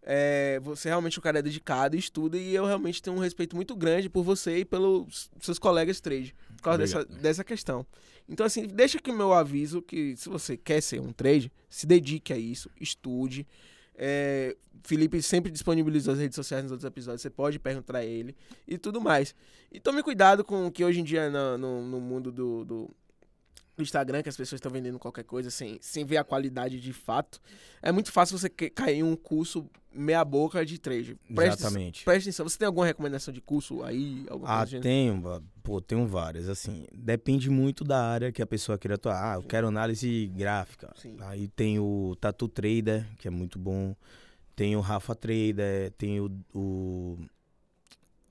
[0.02, 3.76] É, você realmente é um cara dedicado, estuda, e eu realmente tenho um respeito muito
[3.76, 6.34] grande por você e pelos seus colegas trade.
[6.60, 7.86] Por causa dessa, dessa questão.
[8.28, 11.86] Então, assim, deixa aqui o meu aviso que se você quer ser um trade, se
[11.86, 13.46] dedique a isso, estude.
[13.94, 18.36] É, Felipe sempre disponibilizou as redes sociais nos outros episódios, você pode perguntar a ele
[18.68, 19.34] e tudo mais.
[19.72, 22.84] E tome cuidado com o que hoje em dia no, no, no mundo do, do,
[22.86, 22.96] do
[23.82, 27.40] Instagram, que as pessoas estão vendendo qualquer coisa sem, sem ver a qualidade de fato.
[27.82, 31.16] É muito fácil você cair em um curso meia boca de trade.
[31.34, 32.04] Preste, Exatamente.
[32.04, 32.48] Preste atenção.
[32.48, 34.26] Você tem alguma recomendação de curso aí?
[34.44, 35.22] ah, tenho.
[35.62, 36.48] Pô, tenho várias.
[36.48, 39.32] Assim, depende muito da área que a pessoa queira atuar.
[39.32, 40.92] Ah, eu quero análise gráfica.
[40.96, 41.16] Sim.
[41.20, 43.94] Aí tem o Tatu Trader, que é muito bom.
[44.54, 46.30] Tem o Rafa Trader, tem o...
[46.54, 47.18] o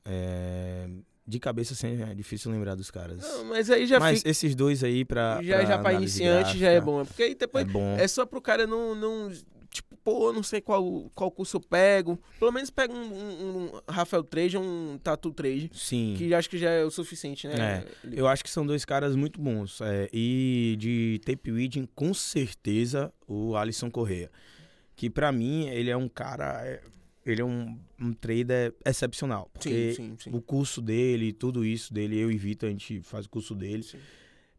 [0.05, 0.88] é,
[1.30, 3.22] de cabeça assim, é difícil lembrar dos caras.
[3.22, 4.30] Não, mas aí já Mas fica...
[4.32, 5.39] esses dois aí pra.
[5.44, 7.06] Já, pra já pra iniciante gráfica, já é bom.
[7.06, 7.68] Porque aí depois.
[7.68, 7.96] É, bom.
[7.98, 9.32] é só pro cara não, não.
[9.72, 12.20] Tipo, pô, não sei qual, qual curso eu pego.
[12.39, 15.70] Pelo menos pega um, um, um Rafael Trade um Tatu Trade.
[15.72, 16.15] Sim.
[16.18, 17.86] Que acho que já é o suficiente, né?
[17.86, 18.10] É.
[18.12, 19.80] Eu acho que são dois caras muito bons.
[19.82, 24.32] É, e de tape reading, com certeza, o Alisson Correa.
[24.96, 26.82] Que para mim, ele é um cara.
[27.32, 29.50] Ele é um, um trader excepcional.
[29.54, 30.30] Porque sim, sim, sim.
[30.34, 33.86] o curso dele, tudo isso dele, eu e Vitor, a gente faz o curso dele.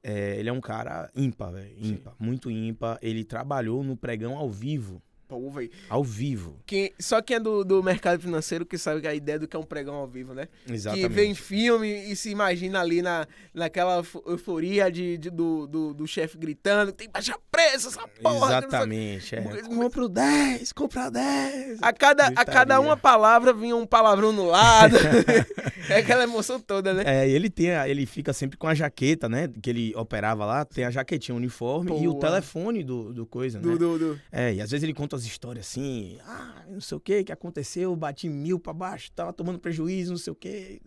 [0.03, 1.75] É, ele é um cara ímpar, velho.
[1.79, 2.99] Ímpar, muito ímpar.
[3.03, 5.03] Ele trabalhou no pregão ao vivo.
[5.31, 5.71] Pô, véio.
[5.89, 6.59] Ao vivo.
[6.67, 9.59] Quem, só quem é do, do mercado financeiro que sabe a ideia do que é
[9.61, 10.49] um pregão ao vivo, né?
[10.69, 11.09] Exatamente.
[11.09, 15.95] Que vê em filme e se imagina ali na, naquela euforia de, de do, do,
[15.95, 18.59] do chefe gritando: tem baixa preço, essa porra.
[18.59, 19.37] Exatamente.
[19.37, 19.43] É.
[19.63, 21.79] Compra 10, compra 10.
[21.81, 24.97] A cada, a cada uma palavra vinha um palavrão no lado.
[25.89, 27.05] é aquela emoção toda, né?
[27.07, 29.49] É, ele, tem, ele fica sempre com a jaqueta, né?
[29.63, 33.25] Que ele operava lá, tem a jaquetinha, o uniforme Pô, e o telefone do, do
[33.25, 33.77] coisa, do, né?
[33.77, 34.21] Do, do.
[34.33, 37.33] É, e às vezes ele conta as histórias assim, ah, não sei o que que
[37.33, 40.81] aconteceu, bati mil para baixo, tava tomando prejuízo, não sei o que.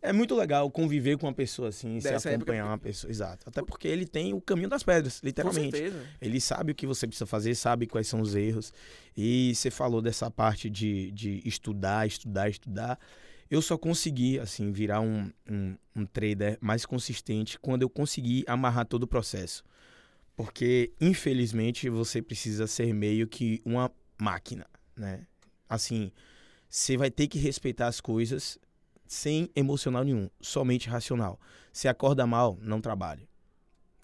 [0.00, 2.70] É muito legal conviver com uma pessoa assim, Dessa se acompanhar época...
[2.70, 3.48] uma pessoa, exato.
[3.48, 5.70] Até porque ele tem o caminho das pedras, literalmente.
[5.70, 6.06] Com certeza.
[6.20, 8.72] Ele sabe o que você precisa fazer, sabe quais são os erros.
[9.16, 12.98] E você falou dessa parte de, de estudar, estudar, estudar.
[13.50, 18.86] Eu só consegui, assim, virar um, um, um trader mais consistente quando eu consegui amarrar
[18.86, 19.64] todo o processo.
[20.36, 25.26] Porque, infelizmente, você precisa ser meio que uma máquina, né?
[25.68, 26.12] Assim,
[26.68, 28.58] você vai ter que respeitar as coisas
[29.06, 31.40] sem emocional nenhum, somente racional.
[31.72, 33.26] Você acorda mal, não trabalhe.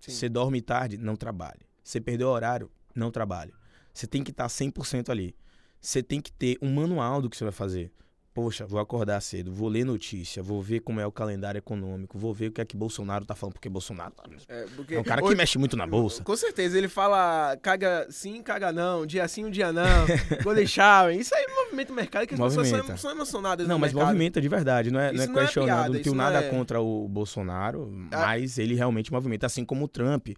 [0.01, 1.61] Você dorme tarde, não trabalhe.
[1.85, 3.53] Você perdeu o horário, não trabalhe.
[3.93, 5.37] Você tem que estar 100% ali.
[5.81, 7.93] Você tem que ter um manual do que você vai fazer
[8.35, 12.33] poxa, vou acordar cedo, vou ler notícia, vou ver como é o calendário econômico, vou
[12.33, 14.13] ver o que é que Bolsonaro tá falando, porque Bolsonaro
[14.49, 14.95] é, porque...
[14.95, 16.23] é um cara que mexe muito na bolsa.
[16.25, 20.07] Com certeza, ele fala caga sim, caga não, dia sim, um dia não,
[20.43, 21.15] vou deixar.
[21.15, 22.79] Isso aí movimenta o mercado, que as movimenta.
[22.79, 24.09] pessoas são, emocionadas Não, mas mercado.
[24.09, 26.49] movimenta de verdade, não é, não é não, é piada, não tenho nada é...
[26.49, 28.19] contra o Bolsonaro, ah.
[28.19, 30.29] mas ele realmente movimenta, assim como o Trump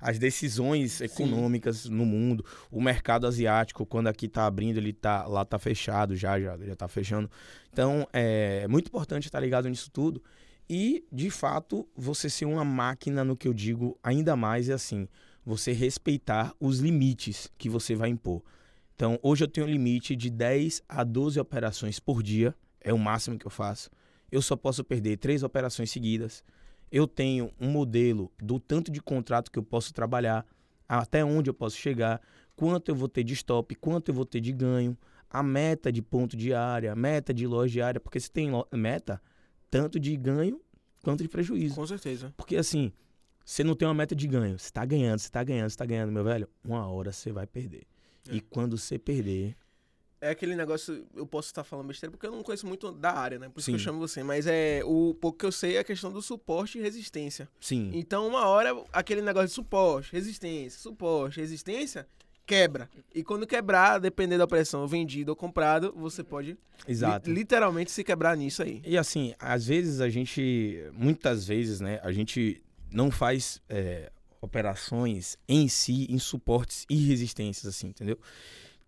[0.00, 1.90] as decisões econômicas Sim.
[1.90, 6.40] no mundo, o mercado asiático, quando aqui está abrindo, ele tá lá tá fechado já,
[6.40, 7.30] já já tá fechando.
[7.72, 10.22] Então, é muito importante estar ligado nisso tudo
[10.68, 15.08] e, de fato, você ser uma máquina no que eu digo ainda mais é assim,
[15.44, 18.42] você respeitar os limites que você vai impor.
[18.94, 22.98] Então, hoje eu tenho um limite de 10 a 12 operações por dia, é o
[22.98, 23.90] máximo que eu faço.
[24.30, 26.44] Eu só posso perder três operações seguidas
[26.90, 30.46] eu tenho um modelo do tanto de contrato que eu posso trabalhar,
[30.88, 32.20] até onde eu posso chegar,
[32.56, 34.96] quanto eu vou ter de stop, quanto eu vou ter de ganho,
[35.28, 39.22] a meta de ponto diária, a meta de loja diária, porque se tem meta,
[39.70, 40.60] tanto de ganho
[41.02, 41.76] quanto de prejuízo.
[41.76, 42.34] Com certeza.
[42.36, 42.92] Porque assim,
[43.44, 45.86] você não tem uma meta de ganho, você está ganhando, você está ganhando, você está
[45.86, 47.86] ganhando, meu velho, uma hora você vai perder.
[48.28, 48.34] É.
[48.34, 49.56] E quando você perder,
[50.20, 53.38] é aquele negócio, eu posso estar falando besteira porque eu não conheço muito da área,
[53.38, 53.48] né?
[53.48, 53.72] Por isso Sim.
[53.72, 54.22] que eu chamo você.
[54.22, 57.48] Mas é o pouco que eu sei é a questão do suporte e resistência.
[57.60, 57.90] Sim.
[57.94, 62.06] Então, uma hora, aquele negócio de suporte, resistência, suporte, resistência,
[62.46, 62.90] quebra.
[63.14, 67.30] E quando quebrar, dependendo da pressão, vendido ou comprado, você pode Exato.
[67.30, 68.82] Li literalmente se quebrar nisso aí.
[68.84, 75.38] E assim, às vezes a gente, muitas vezes, né, a gente não faz é, operações
[75.48, 78.18] em si, em suportes e resistências, assim, entendeu?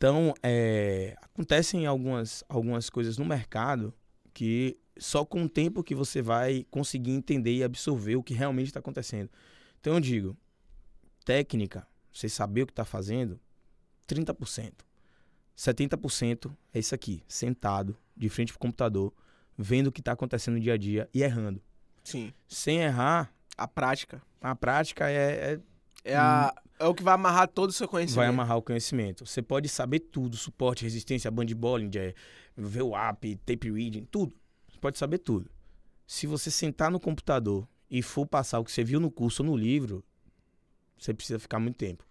[0.03, 3.95] Então, é, acontecem algumas, algumas coisas no mercado
[4.35, 8.67] que só com o tempo que você vai conseguir entender e absorver o que realmente
[8.67, 9.31] está acontecendo.
[9.79, 10.37] Então, eu digo,
[11.25, 13.39] técnica, você saber o que está fazendo,
[14.09, 14.73] 30%.
[15.57, 19.15] 70% é isso aqui, sentado, de frente para o computador,
[19.57, 21.63] vendo o que está acontecendo no dia a dia e errando.
[22.03, 22.33] Sim.
[22.49, 23.33] Sem errar.
[23.57, 24.21] A prática.
[24.41, 25.61] A prática é, é
[26.05, 28.17] é, a, é o que vai amarrar todo o seu conhecimento.
[28.17, 29.25] Vai amarrar o conhecimento.
[29.25, 32.15] Você pode saber tudo, suporte, resistência, band Bollinger,
[32.57, 34.35] VWAP, tape reading, tudo.
[34.69, 35.51] Você pode saber tudo.
[36.07, 39.51] Se você sentar no computador e for passar o que você viu no curso ou
[39.51, 40.05] no livro,
[40.99, 42.05] você precisa ficar muito tempo.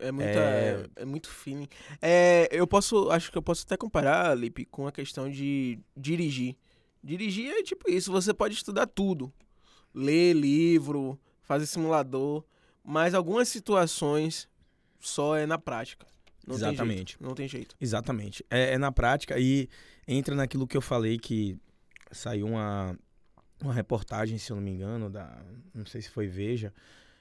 [0.00, 0.86] É, muita, é...
[0.96, 1.68] é muito feeling.
[2.00, 6.56] É, eu posso, acho que eu posso até comparar, Lipe, com a questão de dirigir.
[7.02, 9.32] Dirigir é tipo isso, você pode estudar tudo.
[9.94, 12.44] Ler livro, fazer simulador,
[12.84, 14.46] mas algumas situações
[15.00, 16.06] só é na prática.
[16.46, 17.16] Não Exatamente.
[17.16, 17.74] Tem não tem jeito.
[17.80, 18.44] Exatamente.
[18.50, 19.68] É, é, na prática e
[20.06, 21.56] entra naquilo que eu falei que
[22.12, 22.98] saiu uma,
[23.62, 25.42] uma reportagem, se eu não me engano, da,
[25.72, 26.72] não sei se foi Veja,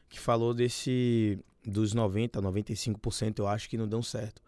[0.09, 4.41] que falou desse dos 90, 95% eu acho que não dão certo.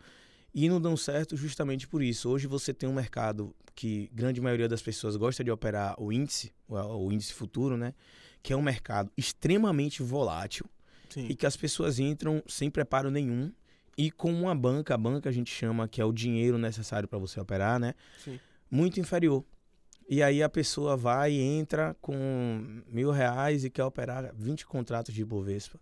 [0.54, 2.30] E não dão certo justamente por isso.
[2.30, 6.54] Hoje você tem um mercado que grande maioria das pessoas gosta de operar o índice,
[6.68, 7.94] o índice futuro, né?
[8.42, 10.66] Que é um mercado extremamente volátil
[11.10, 11.28] Sim.
[11.30, 13.52] e que as pessoas entram sem preparo nenhum
[13.98, 17.18] e com uma banca, a banca a gente chama que é o dinheiro necessário para
[17.18, 17.94] você operar, né?
[18.24, 18.40] Sim.
[18.70, 19.44] Muito inferior.
[20.08, 25.14] E aí a pessoa vai e entra com mil reais e quer operar 20 contratos
[25.14, 25.80] de Ibovespa.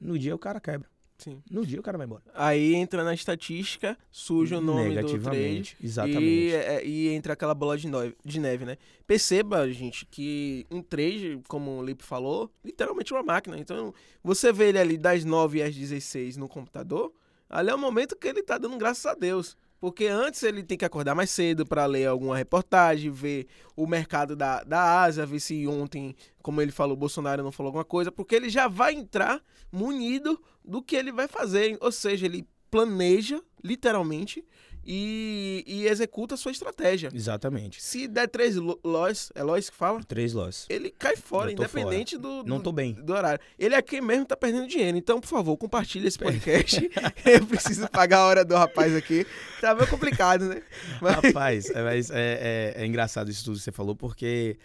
[0.00, 0.88] No dia o cara quebra.
[1.18, 1.42] Sim.
[1.50, 2.22] No dia o cara vai embora.
[2.32, 5.76] Aí entra na estatística, suja o nome do trade.
[5.82, 6.24] Exatamente.
[6.24, 8.78] E, é, e, entra aquela bola de neve, de neve, né?
[9.04, 13.58] Perceba, gente, que um trade, como o Lipe falou, literalmente uma máquina.
[13.58, 17.12] Então, você vê ele ali das 9 às 16 no computador,
[17.50, 19.56] ali é o momento que ele tá dando graças a Deus.
[19.80, 24.34] Porque antes ele tem que acordar mais cedo para ler alguma reportagem, ver o mercado
[24.34, 28.34] da, da Ásia, ver se ontem, como ele falou, Bolsonaro não falou alguma coisa, porque
[28.34, 31.78] ele já vai entrar munido do que ele vai fazer.
[31.80, 34.44] Ou seja, ele planeja, literalmente,
[34.90, 37.10] e, e executa a sua estratégia.
[37.12, 37.82] Exatamente.
[37.82, 40.02] Se der três loss, é loss que fala?
[40.02, 40.64] Três loss.
[40.70, 42.42] Ele cai fora, independente fora.
[42.42, 42.94] Do, Não tô bem.
[42.94, 43.38] do horário.
[43.58, 44.96] Ele aqui mesmo tá perdendo dinheiro.
[44.96, 46.90] Então, por favor, compartilhe esse podcast.
[47.26, 49.26] Eu preciso pagar a hora do rapaz aqui.
[49.60, 50.62] Tá meio complicado, né?
[51.02, 51.16] Mas...
[51.16, 54.58] Rapaz, é, mas é, é, é engraçado isso tudo que você falou, porque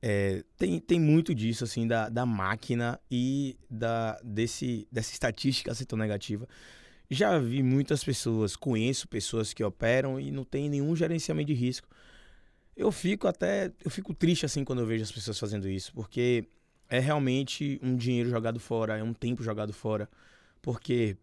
[0.00, 5.84] é, tem, tem muito disso, assim, da, da máquina e da, desse, dessa estatística ser
[5.84, 6.48] tão negativa.
[7.10, 11.88] Já vi muitas pessoas, conheço pessoas que operam e não tem nenhum gerenciamento de risco.
[12.76, 16.48] Eu fico até, eu fico triste assim quando eu vejo as pessoas fazendo isso, porque
[16.88, 20.08] é realmente um dinheiro jogado fora, é um tempo jogado fora,
[20.60, 21.16] porque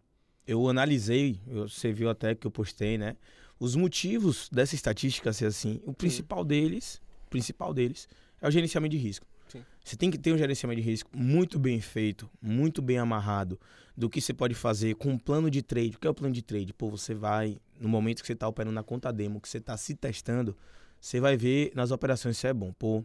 [0.46, 3.16] eu analisei, você viu até que eu postei, né?
[3.58, 6.48] Os motivos dessa estatística ser assim, o principal Sim.
[6.48, 8.08] deles, principal deles
[8.40, 9.26] é o gerenciamento de risco.
[9.54, 9.64] Sim.
[9.84, 13.60] Você tem que ter um gerenciamento de risco muito bem feito, muito bem amarrado
[13.96, 15.96] do que você pode fazer com um plano de trade.
[15.96, 16.72] O que é o plano de trade?
[16.74, 19.76] Pô, você vai, no momento que você está operando na conta demo, que você está
[19.76, 20.56] se testando,
[21.00, 22.72] você vai ver nas operações se é bom.
[22.72, 23.04] Pô,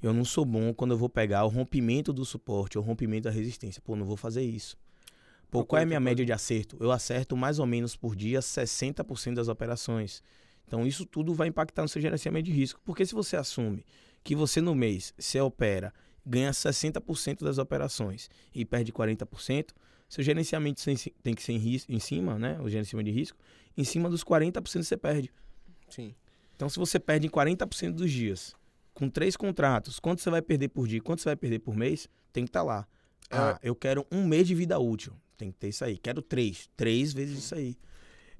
[0.00, 3.24] eu não sou bom quando eu vou pegar o rompimento do suporte ou o rompimento
[3.24, 3.82] da resistência.
[3.84, 4.76] Pô, não vou fazer isso.
[5.50, 6.76] Pô, qual é a minha média de acerto?
[6.78, 10.22] Eu acerto mais ou menos por dia 60% das operações.
[10.64, 12.80] Então, isso tudo vai impactar no seu gerenciamento de risco.
[12.84, 13.84] Porque se você assume
[14.22, 15.92] que você no mês, se opera,
[16.24, 19.70] ganha 60% das operações e perde 40%,
[20.08, 20.82] seu gerenciamento
[21.22, 22.60] tem que ser em, em cima, né?
[22.60, 23.38] O gerenciamento de risco,
[23.76, 25.32] em cima dos 40% você perde.
[25.88, 26.14] Sim.
[26.56, 28.54] Então, se você perde em 40% dos dias,
[28.92, 32.08] com três contratos, quanto você vai perder por dia, quanto você vai perder por mês,
[32.32, 32.88] tem que estar tá lá.
[33.30, 33.36] É.
[33.36, 35.14] Ah, eu quero um mês de vida útil.
[35.36, 35.96] Tem que ter isso aí.
[35.96, 36.68] Quero três.
[36.76, 37.78] Três vezes isso aí.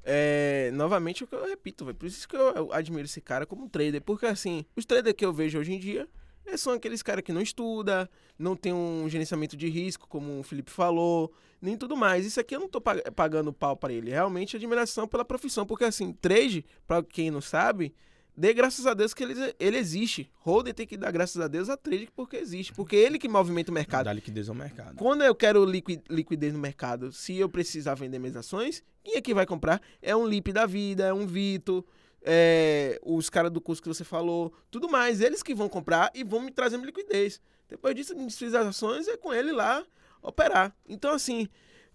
[0.03, 3.69] É, novamente, o que eu repito, véio, por isso que eu admiro esse cara como
[3.69, 4.01] trader.
[4.03, 6.09] Porque, assim, os traders que eu vejo hoje em dia
[6.57, 8.09] são aqueles caras que não estudam,
[8.39, 12.27] não tem um gerenciamento de risco, como o Felipe falou, nem tudo mais.
[12.27, 14.11] Isso aqui eu não tô pagando pau para ele.
[14.11, 17.95] Realmente admiração pela profissão, porque assim, trade, para quem não sabe,
[18.37, 20.31] dê graças a Deus que ele, ele existe.
[20.41, 23.71] Holder tem que dar graças a Deus a trade porque existe, porque ele que movimenta
[23.71, 24.07] o mercado.
[24.07, 24.97] Dá liquidez ao mercado.
[24.97, 29.21] Quando eu quero liqui, liquidez no mercado, se eu precisar vender minhas ações, quem é
[29.21, 29.81] que vai comprar?
[30.01, 31.85] É um Lip da vida, é um Vito,
[32.23, 35.21] é, os caras do curso que você falou, tudo mais.
[35.21, 37.41] Eles que vão comprar e vão me trazer minha liquidez.
[37.69, 38.15] Depois disso,
[38.45, 39.85] as ações é com ele lá
[40.23, 40.75] operar.
[40.89, 41.49] Então, assim,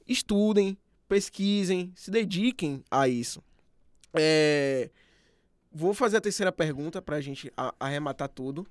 [0.08, 3.44] estudem, pesquisem, se dediquem a isso.
[4.14, 4.90] É,
[5.76, 8.66] vou fazer a terceira pergunta para a gente arrematar tudo.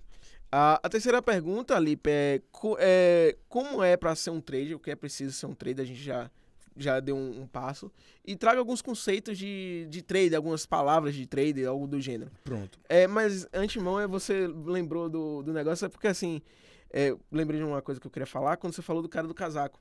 [0.51, 2.41] A, a terceira pergunta, Lipe, é,
[2.79, 5.87] é como é para ser um trader, o que é preciso ser um trader, a
[5.87, 6.31] gente já
[6.77, 7.89] já deu um, um, passo.
[8.25, 12.33] E traga alguns conceitos de, de trade, algumas palavras de trade, algo do gênero.
[12.43, 12.81] Pronto.
[12.89, 16.43] É, mas antemão é você lembrou do, do negócio, é porque assim,
[16.91, 19.35] é, lembrei de uma coisa que eu queria falar quando você falou do cara do
[19.35, 19.81] casaco.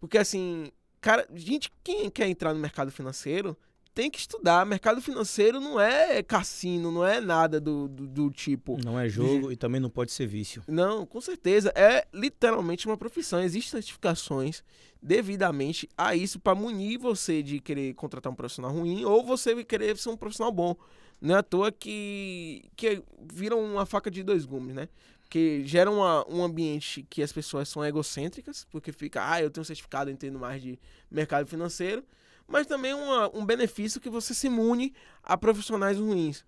[0.00, 0.72] Porque assim,
[1.02, 3.54] cara, gente, quem quer entrar no mercado financeiro
[3.94, 4.64] tem que estudar.
[4.64, 8.78] Mercado financeiro não é cassino, não é nada do, do, do tipo.
[8.82, 9.54] Não é jogo de...
[9.54, 10.62] e também não pode ser vício.
[10.66, 11.72] Não, com certeza.
[11.74, 13.40] É literalmente uma profissão.
[13.40, 14.62] Existem certificações
[15.02, 19.96] devidamente a isso para munir você de querer contratar um profissional ruim ou você querer
[19.96, 20.76] ser um profissional bom.
[21.20, 23.02] Não é à toa que, que
[23.32, 24.88] viram uma faca de dois gumes, né?
[25.20, 29.62] Porque gera uma, um ambiente que as pessoas são egocêntricas, porque fica, ah, eu tenho
[29.62, 30.78] um certificado, eu entendo mais de
[31.10, 32.04] mercado financeiro,
[32.52, 36.44] mas também uma, um benefício que você se imune a profissionais ruins.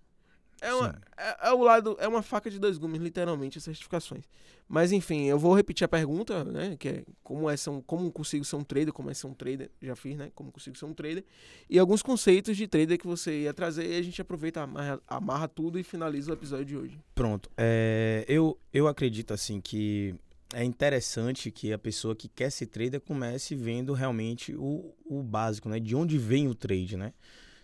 [0.61, 4.23] É, uma, é, é, o lado, é uma faca de dois gumes, literalmente, as certificações.
[4.67, 6.75] Mas enfim, eu vou repetir a pergunta, né?
[6.77, 9.33] Que é como é ser um, como consigo ser um trader, como é ser um
[9.33, 10.31] trader, já fiz, né?
[10.33, 11.25] Como consigo ser um trader.
[11.69, 15.47] E alguns conceitos de trader que você ia trazer e a gente aproveita, amarra, amarra
[15.47, 16.99] tudo e finaliza o episódio de hoje.
[17.13, 17.49] Pronto.
[17.57, 20.15] É, eu, eu acredito assim que
[20.53, 25.69] é interessante que a pessoa que quer ser trader comece vendo realmente o, o básico,
[25.69, 25.79] né?
[25.79, 27.13] De onde vem o trade, né?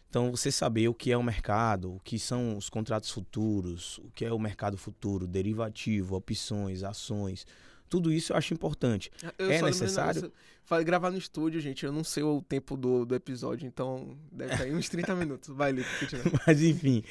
[0.10, 4.12] Então, você saber o que é o mercado, o que são os contratos futuros, o
[4.14, 7.46] que é o mercado futuro, derivativo, opções, ações,
[7.92, 9.12] tudo isso eu acho importante.
[9.38, 10.32] Eu é necessário.
[10.64, 11.86] Falei gravar no estúdio, gente.
[11.86, 15.54] Eu não sei o tempo do, do episódio, então deve sair uns 30 minutos.
[15.54, 15.90] Vai, Lito,
[16.48, 17.04] Mas enfim.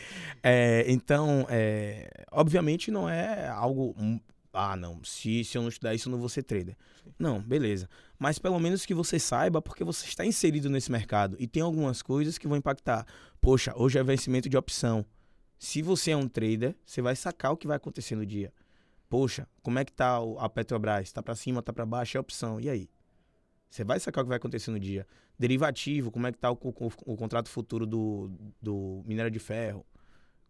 [0.42, 3.94] É, então, é, obviamente não é algo.
[4.52, 5.02] Ah, não.
[5.04, 6.76] Se, se eu não estudar isso, eu não vou ser trader.
[7.18, 7.88] Não, beleza
[8.20, 12.02] mas pelo menos que você saiba porque você está inserido nesse mercado e tem algumas
[12.02, 13.06] coisas que vão impactar.
[13.40, 15.06] Poxa, hoje é vencimento de opção.
[15.58, 18.52] Se você é um trader, você vai sacar o que vai acontecer no dia.
[19.08, 21.04] Poxa, como é que tá a Petrobras?
[21.08, 22.60] Está para cima, está para baixo, é opção.
[22.60, 22.90] E aí?
[23.70, 25.06] Você vai sacar o que vai acontecer no dia.
[25.38, 29.86] Derivativo, como é que tá o, o, o contrato futuro do, do minério de ferro?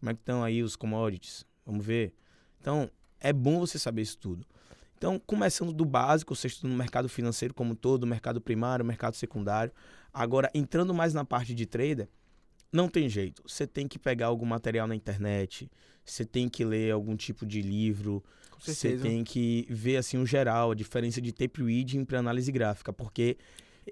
[0.01, 1.47] Como é que estão aí os commodities?
[1.65, 2.13] Vamos ver.
[2.59, 4.47] Então, é bom você saber isso tudo.
[4.97, 9.73] Então, começando do básico, você estuda no mercado financeiro como todo, mercado primário, mercado secundário.
[10.13, 12.09] Agora, entrando mais na parte de trader,
[12.73, 13.43] não tem jeito.
[13.47, 15.71] Você tem que pegar algum material na internet,
[16.05, 18.23] você tem que ler algum tipo de livro,
[18.59, 22.93] você tem que ver assim o geral, a diferença de tape reading para análise gráfica,
[22.93, 23.39] porque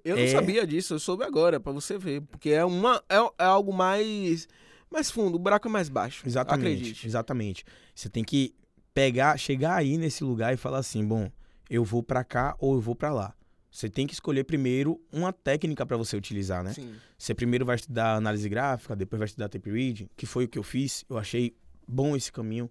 [0.05, 0.29] eu não é...
[0.29, 4.47] sabia disso, eu soube agora para você ver, porque é uma é, é, algo mais
[4.91, 6.27] mais fundo, o buraco é mais baixo.
[6.27, 6.77] Exatamente.
[6.77, 7.07] Acredite.
[7.07, 7.64] Exatamente.
[7.95, 8.55] Você tem que
[8.99, 11.31] pegar, chegar aí nesse lugar e falar assim, bom,
[11.71, 13.33] eu vou para cá ou eu vou para lá.
[13.71, 16.73] Você tem que escolher primeiro uma técnica para você utilizar, né?
[16.73, 16.97] Sim.
[17.17, 20.59] Você primeiro vai estudar análise gráfica, depois vai estudar tape reading, que foi o que
[20.59, 21.05] eu fiz.
[21.09, 21.55] Eu achei
[21.87, 22.69] bom esse caminho,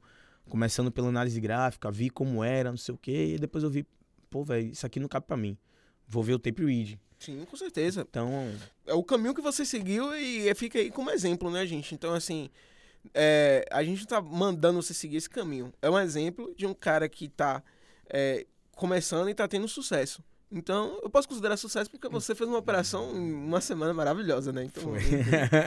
[0.49, 3.87] começando pela análise gráfica, vi como era, não sei o quê, e depois eu vi,
[4.29, 5.57] pô, velho, isso aqui não cabe para mim.
[6.05, 6.99] Vou ver o tape reading.
[7.19, 8.05] Sim, com certeza.
[8.09, 8.29] Então,
[8.85, 11.95] é o caminho que você seguiu e fica aí como exemplo, né, gente?
[11.95, 12.49] Então, assim,
[13.13, 15.73] é, a gente não tá mandando você seguir esse caminho.
[15.81, 17.63] É um exemplo de um cara que tá
[18.09, 20.23] é, começando e tá tendo sucesso.
[20.49, 24.63] Então, eu posso considerar sucesso porque você fez uma operação em uma semana maravilhosa, né?
[24.63, 25.01] Então, Foi.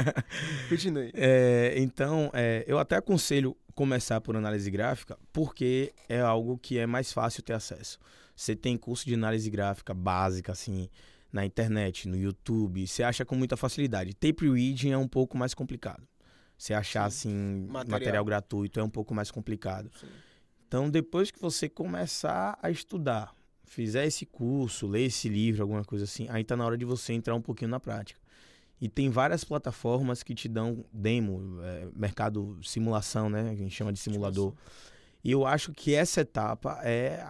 [0.71, 1.11] continue.
[1.15, 6.87] É, então, é, eu até aconselho começar por análise gráfica porque é algo que é
[6.87, 7.99] mais fácil ter acesso.
[8.35, 10.89] Você tem curso de análise gráfica básica, assim,
[11.31, 14.15] na internet, no YouTube, você acha com muita facilidade.
[14.15, 16.03] Tape reading é um pouco mais complicado.
[16.61, 17.31] Você achar Sim.
[17.31, 17.91] assim material.
[17.91, 18.25] material.
[18.27, 19.91] gratuito é um pouco mais complicado.
[19.99, 20.07] Sim.
[20.69, 26.05] Então, depois que você começar a estudar, fizer esse curso, ler esse livro, alguma coisa
[26.05, 28.21] assim, aí tá na hora de você entrar um pouquinho na prática.
[28.79, 33.49] E tem várias plataformas que te dão demo, é, mercado simulação, né?
[33.49, 34.53] A gente chama de simulador.
[35.25, 37.25] E eu acho que essa etapa é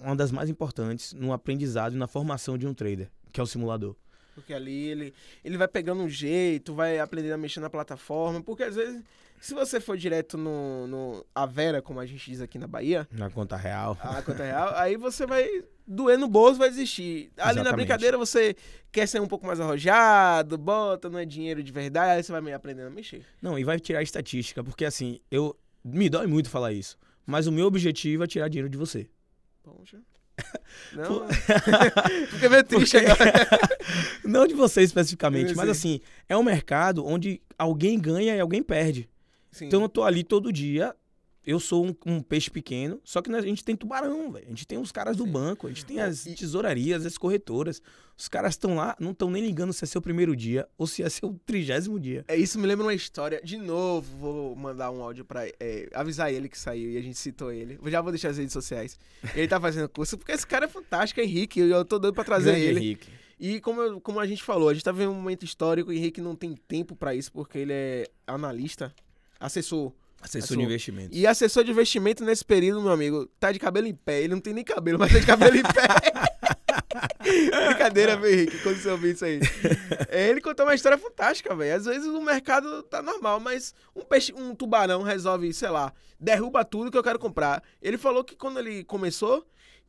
[0.00, 3.46] uma das mais importantes no aprendizado e na formação de um trader, que é o
[3.46, 3.94] simulador.
[4.34, 5.14] Porque ali ele,
[5.44, 8.42] ele vai pegando um jeito, vai aprendendo a mexer na plataforma.
[8.42, 9.02] Porque às vezes,
[9.40, 13.08] se você for direto no, no a Vera, como a gente diz aqui na Bahia.
[13.10, 13.96] Na conta real.
[14.00, 17.30] A conta real, aí você vai doer no bolso, vai desistir.
[17.36, 17.64] Ali Exatamente.
[17.64, 18.54] na brincadeira você
[18.90, 22.40] quer ser um pouco mais arrojado, bota, não é dinheiro de verdade, aí você vai
[22.40, 23.24] meio aprendendo a mexer.
[23.40, 25.56] Não, e vai tirar a estatística, porque assim, eu.
[25.84, 26.96] Me dói muito falar isso.
[27.26, 29.08] Mas o meu objetivo é tirar dinheiro de você.
[29.64, 29.98] Poxa.
[30.92, 31.26] Não.
[32.30, 33.32] Fica meio triste agora.
[34.24, 39.08] Não de você especificamente, mas assim, é um mercado onde alguém ganha e alguém perde.
[39.50, 39.66] Sim.
[39.66, 40.94] Então eu tô ali todo dia
[41.44, 44.46] eu sou um, um, peixe pequeno, só que a gente tem tubarão, velho.
[44.46, 45.32] A gente tem os caras do Sim.
[45.32, 47.82] banco, a gente tem as tesourarias, as corretoras.
[48.16, 51.02] Os caras estão lá, não estão nem ligando se é seu primeiro dia ou se
[51.02, 52.24] é seu trigésimo dia.
[52.28, 53.40] É, isso me lembra uma história.
[53.42, 57.18] De novo, vou mandar um áudio pra é, avisar ele que saiu e a gente
[57.18, 57.78] citou ele.
[57.82, 58.96] Eu já vou deixar as redes sociais.
[59.34, 61.58] Ele tá fazendo curso, porque esse cara é fantástico, é Henrique.
[61.58, 62.78] Eu tô doido pra trazer Grande ele.
[62.78, 63.10] Henrique.
[63.40, 66.20] E como, como a gente falou, a gente tá vivendo um momento histórico, o Henrique
[66.20, 68.94] não tem tempo para isso, porque ele é analista,
[69.40, 69.92] assessor
[70.22, 71.16] Assessor de investimento.
[71.16, 74.20] E assessor de investimento nesse período, meu amigo, tá de cabelo em pé.
[74.20, 76.32] Ele não tem nem cabelo, mas tá de cabelo em pé.
[77.66, 79.40] Brincadeira, meu Henrique, quando você ouviu isso aí.
[80.08, 81.74] É, ele contou uma história fantástica, velho.
[81.74, 86.64] Às vezes o mercado tá normal, mas um peixe, um tubarão resolve, sei lá, derruba
[86.64, 87.62] tudo que eu quero comprar.
[87.80, 89.44] Ele falou que quando ele começou,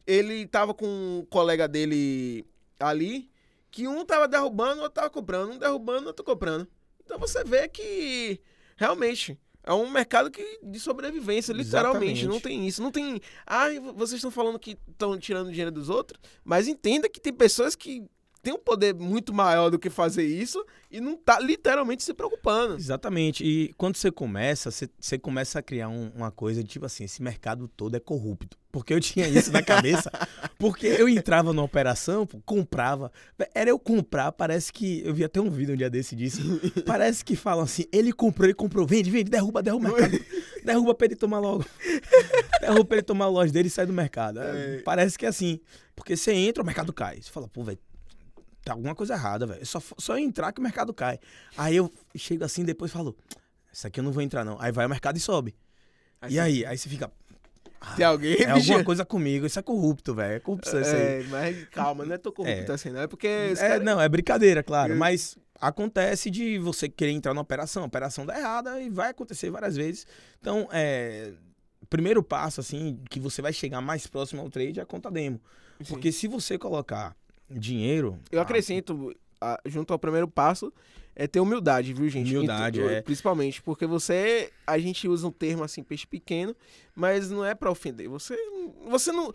[0.08, 2.46] ele tava com um colega dele
[2.80, 3.30] ali,
[3.70, 5.52] que um tava derrubando, outro tava comprando.
[5.52, 6.68] Um derrubando, outro comprando.
[7.06, 8.40] Então você vê que
[8.76, 12.22] realmente É um mercado que, de sobrevivência, literalmente.
[12.22, 12.28] Exatamente.
[12.28, 12.82] Não tem isso.
[12.84, 13.20] Não tem.
[13.48, 17.76] Ai, vocês estão falando que estão tirando dinheiro dos outros, mas entenda que tem pessoas
[17.76, 18.04] que
[18.42, 22.76] têm um poder muito maior do que fazer isso e não tá literalmente se preocupando.
[22.76, 23.42] Exatamente.
[23.46, 27.06] E quando você começa, você, você começa a criar um- uma coisa de tipo assim,
[27.06, 28.58] esse mercado todo é corrupto.
[28.74, 30.10] Porque eu tinha isso na cabeça.
[30.58, 33.12] porque eu entrava numa operação, pô, comprava.
[33.54, 35.04] Era eu comprar, parece que.
[35.06, 36.42] Eu vi até um vídeo um dia desse disso.
[36.84, 40.20] Parece que falam assim: ele comprou, ele comprou, vende, vende, derruba, derruba o mercado.
[40.66, 41.64] derruba pra ele tomar logo.
[42.62, 44.40] derruba pra ele tomar a loja dele e sai do mercado.
[44.40, 44.82] É.
[44.82, 45.60] Parece que é assim.
[45.96, 47.22] Porque você entra, o mercado cai.
[47.22, 47.78] Você fala, pô, velho.
[48.66, 49.62] Tá alguma coisa errada, velho.
[49.62, 51.20] É Só, só entrar que o mercado cai.
[51.56, 53.16] Aí eu chego assim depois falo,
[53.72, 54.60] isso aqui eu não vou entrar não.
[54.60, 55.54] Aí vai o mercado e sobe.
[56.28, 56.66] e aí?
[56.66, 57.12] Aí você fica,
[57.96, 58.72] Tem alguém, é bicho?
[58.72, 59.46] alguma coisa comigo.
[59.46, 60.36] Isso é corrupto, velho.
[60.36, 61.02] É corrupção isso aí.
[61.02, 62.76] É, mas calma, não é tão corrupto É.
[62.76, 63.02] assim, não.
[63.02, 63.28] É porque.
[63.28, 64.94] É, caras- não, é brincadeira, claro.
[64.94, 64.96] É.
[64.96, 67.84] Mas acontece de você querer entrar na operação.
[67.84, 70.06] A operação dá errada e vai acontecer várias vezes.
[70.40, 71.32] Então, é...
[71.90, 75.40] Primeiro passo, assim, que você vai chegar mais próximo ao trade é a conta demo.
[75.80, 75.94] Sim.
[75.94, 77.16] Porque se você colocar
[77.50, 78.18] dinheiro...
[78.32, 80.74] Eu ah, acrescento, ah, junto ao primeiro passo,
[81.16, 82.36] é ter humildade, viu, gente?
[82.36, 83.02] Humildade, Então, é.
[83.02, 84.52] Principalmente, porque você.
[84.66, 86.56] A gente usa um termo assim, peixe pequeno,
[86.96, 88.08] mas não é pra ofender.
[88.10, 88.36] Você,
[88.88, 89.34] você não.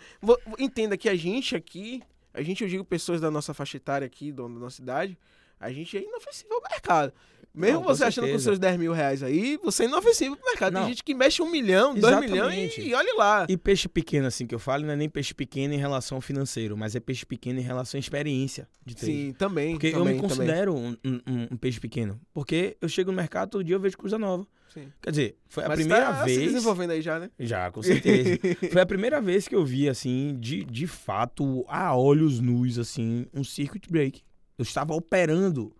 [0.58, 2.02] Entenda que a gente aqui,
[2.34, 5.16] a gente, eu digo pessoas da nossa faixa etária aqui, da nossa idade,
[5.60, 7.12] a gente é inofensivo ao mercado.
[7.58, 8.44] Mesmo Não, você achando com certeza.
[8.44, 10.72] seus 10 mil reais aí, você é inofensivo pro mercado.
[10.74, 10.88] Tem Não.
[10.88, 12.30] gente que mexe um milhão, dois Exatamente.
[12.32, 13.46] milhões e, e olha lá.
[13.48, 16.22] E peixe pequeno, assim, que eu falo, não é nem peixe pequeno em relação ao
[16.22, 19.12] financeiro, mas é peixe pequeno em relação à experiência de trade.
[19.12, 19.72] Sim, também.
[19.72, 22.20] Porque eu também, me considero um, um- um peixe pequeno.
[22.32, 24.46] Porque eu chego no mercado, todo dia eu vejo coisa nova.
[24.72, 24.92] Sim.
[25.00, 26.52] Quer dizer, foi a Mas primeira tá se vez.
[26.52, 27.30] desenvolvendo aí já, né?
[27.40, 28.38] Já, com certeza.
[28.70, 33.26] foi a primeira vez que eu vi, assim, de, de fato, a olhos nus, assim,
[33.34, 34.22] um circuit break.
[34.58, 35.72] Eu estava operando,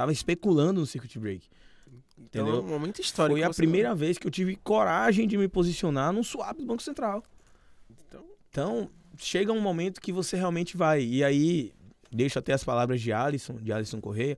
[0.00, 1.46] estava especulando no circuit break.
[2.18, 2.60] Então, Entendeu?
[2.60, 3.38] é um momento histórico.
[3.38, 6.82] Foi a primeira vez que eu tive coragem de me posicionar num swap do Banco
[6.82, 7.22] Central.
[7.90, 11.02] Então, Então, chega um momento que você realmente vai.
[11.02, 11.72] E aí,
[12.10, 14.36] deixo até as palavras de Alisson, de Alisson Correia.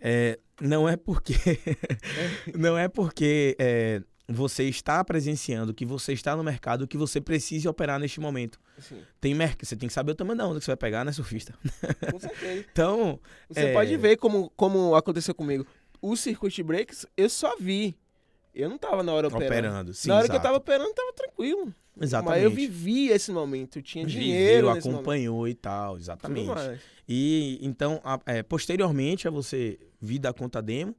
[0.00, 1.34] é, não é porque.
[2.56, 4.02] não é porque é,
[4.32, 8.58] você está presenciando, que você está no mercado, que você precise operar neste momento.
[8.78, 9.64] assim, Tem merc...
[9.64, 11.52] Você tem que saber o tamanho da onda que você vai pegar, né, surfista?
[12.10, 12.64] com certeza.
[12.72, 13.18] Então,
[13.48, 13.72] Você É.
[13.72, 15.66] pode ver como, como aconteceu comigo.
[16.00, 17.96] O circuit breaks eu só vi.
[18.54, 19.46] Eu não tava na hora operando.
[19.52, 19.94] operando.
[19.94, 20.46] Sim, na hora que eu exato.
[20.46, 21.74] tava operando, tava tranquilo.
[22.00, 22.36] Exatamente.
[22.36, 23.78] Mas eu vivi esse momento.
[23.78, 24.88] Eu tinha Viveu, dinheiro momento.
[24.88, 26.80] acompanhou e tal, exatamente.
[27.08, 30.96] E então, a- é, posteriormente a você vir da conta demo,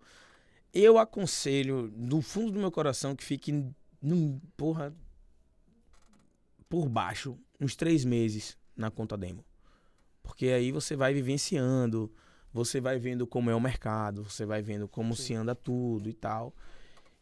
[0.74, 3.65] eu aconselho, do fundo do meu coração, que fique,
[4.01, 4.93] num, porra,
[6.69, 9.43] por baixo, uns três meses na conta demo.
[10.24, 12.11] Porque aí você vai vivenciando,
[12.53, 15.24] você vai vendo como é o mercado, você vai vendo como Sim.
[15.24, 16.53] se anda tudo e tal.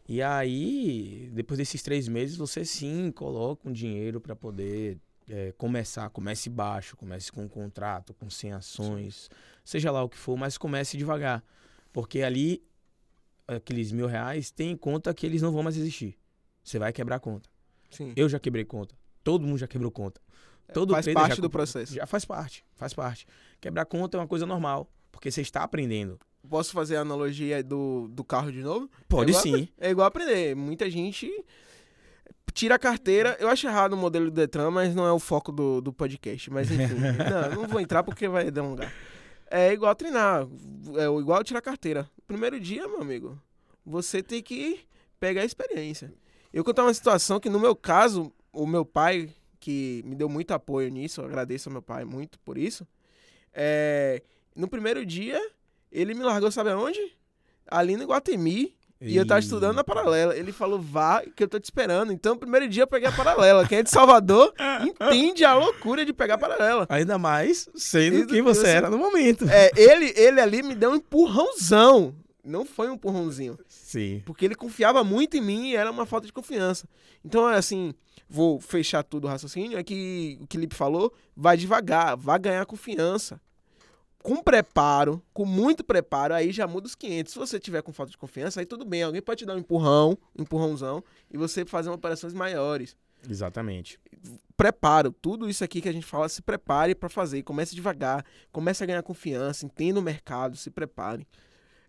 [0.07, 4.97] E aí, depois desses três meses, você sim coloca um dinheiro para poder
[5.29, 6.09] é, começar.
[6.09, 9.29] Comece baixo, comece com um contrato, com 100 ações,
[9.63, 11.43] seja lá o que for, mas comece devagar.
[11.93, 12.63] Porque ali,
[13.55, 16.17] aqueles mil reais, tem em conta que eles não vão mais existir.
[16.63, 17.49] Você vai quebrar a conta.
[17.89, 18.13] Sim.
[18.15, 18.95] Eu já quebrei conta.
[19.23, 20.21] Todo mundo já quebrou conta.
[20.73, 21.93] Todo É, Faz trader parte já do processo.
[21.93, 23.25] Já faz parte, faz parte.
[23.59, 26.19] Quebrar conta é uma coisa normal, porque você está aprendendo.
[26.47, 28.89] Posso fazer a analogia do, do carro de novo?
[29.07, 29.69] Pode É igual sim.
[29.79, 30.55] É igual aprender.
[30.55, 31.29] Muita gente
[32.53, 33.35] tira a carteira.
[33.39, 36.49] Eu acho errado o modelo do Detran, mas não é o foco do, do podcast.
[36.51, 36.95] Mas enfim.
[37.53, 38.91] não, não vou entrar porque vai dar um lugar.
[39.49, 40.47] É igual treinar.
[40.95, 42.09] É igual tirar carteira.
[42.27, 43.41] Primeiro dia, meu amigo,
[43.85, 44.81] você tem que
[45.19, 46.13] pegar a experiência.
[46.53, 49.29] Eu contar uma situação que, no meu caso, o meu pai,
[49.59, 52.87] que me deu muito apoio nisso, agradeço ao meu pai muito por isso.
[53.53, 54.21] É,
[54.55, 55.39] no primeiro dia,
[55.91, 56.99] ele me largou, sabe aonde?
[57.67, 58.75] Ali no Iguatemi.
[59.01, 60.35] E eu tava estudando na paralela.
[60.35, 62.11] Ele falou, vá, que eu tô te esperando.
[62.11, 63.65] Então, primeiro dia eu peguei a paralela.
[63.65, 66.85] Quem é de Salvador entende a loucura de pegar a paralela.
[66.89, 69.49] Ainda mais sendo quem você era no momento.
[69.49, 72.13] É, ele, ele ali me deu um empurrãozão.
[72.43, 73.57] Não foi um empurrãozinho.
[73.67, 74.21] Sim.
[74.25, 76.87] Porque ele confiava muito em mim e era uma falta de confiança.
[77.23, 77.93] Então, é assim,
[78.27, 79.77] vou fechar tudo o raciocínio.
[79.77, 83.39] É que o que o Lipe falou, vai devagar, vai ganhar confiança.
[84.21, 87.31] Com preparo, com muito preparo, aí já muda os 500.
[87.33, 89.01] Se você tiver com falta de confiança, aí tudo bem.
[89.03, 92.97] Alguém pode te dar um empurrão, um empurrãozão, e você fazer operações maiores.
[93.29, 93.99] Exatamente.
[94.57, 97.43] Preparo, tudo isso aqui que a gente fala, se prepare para fazer.
[97.43, 101.25] Comece devagar, comece a ganhar confiança, entenda o mercado, se prepare.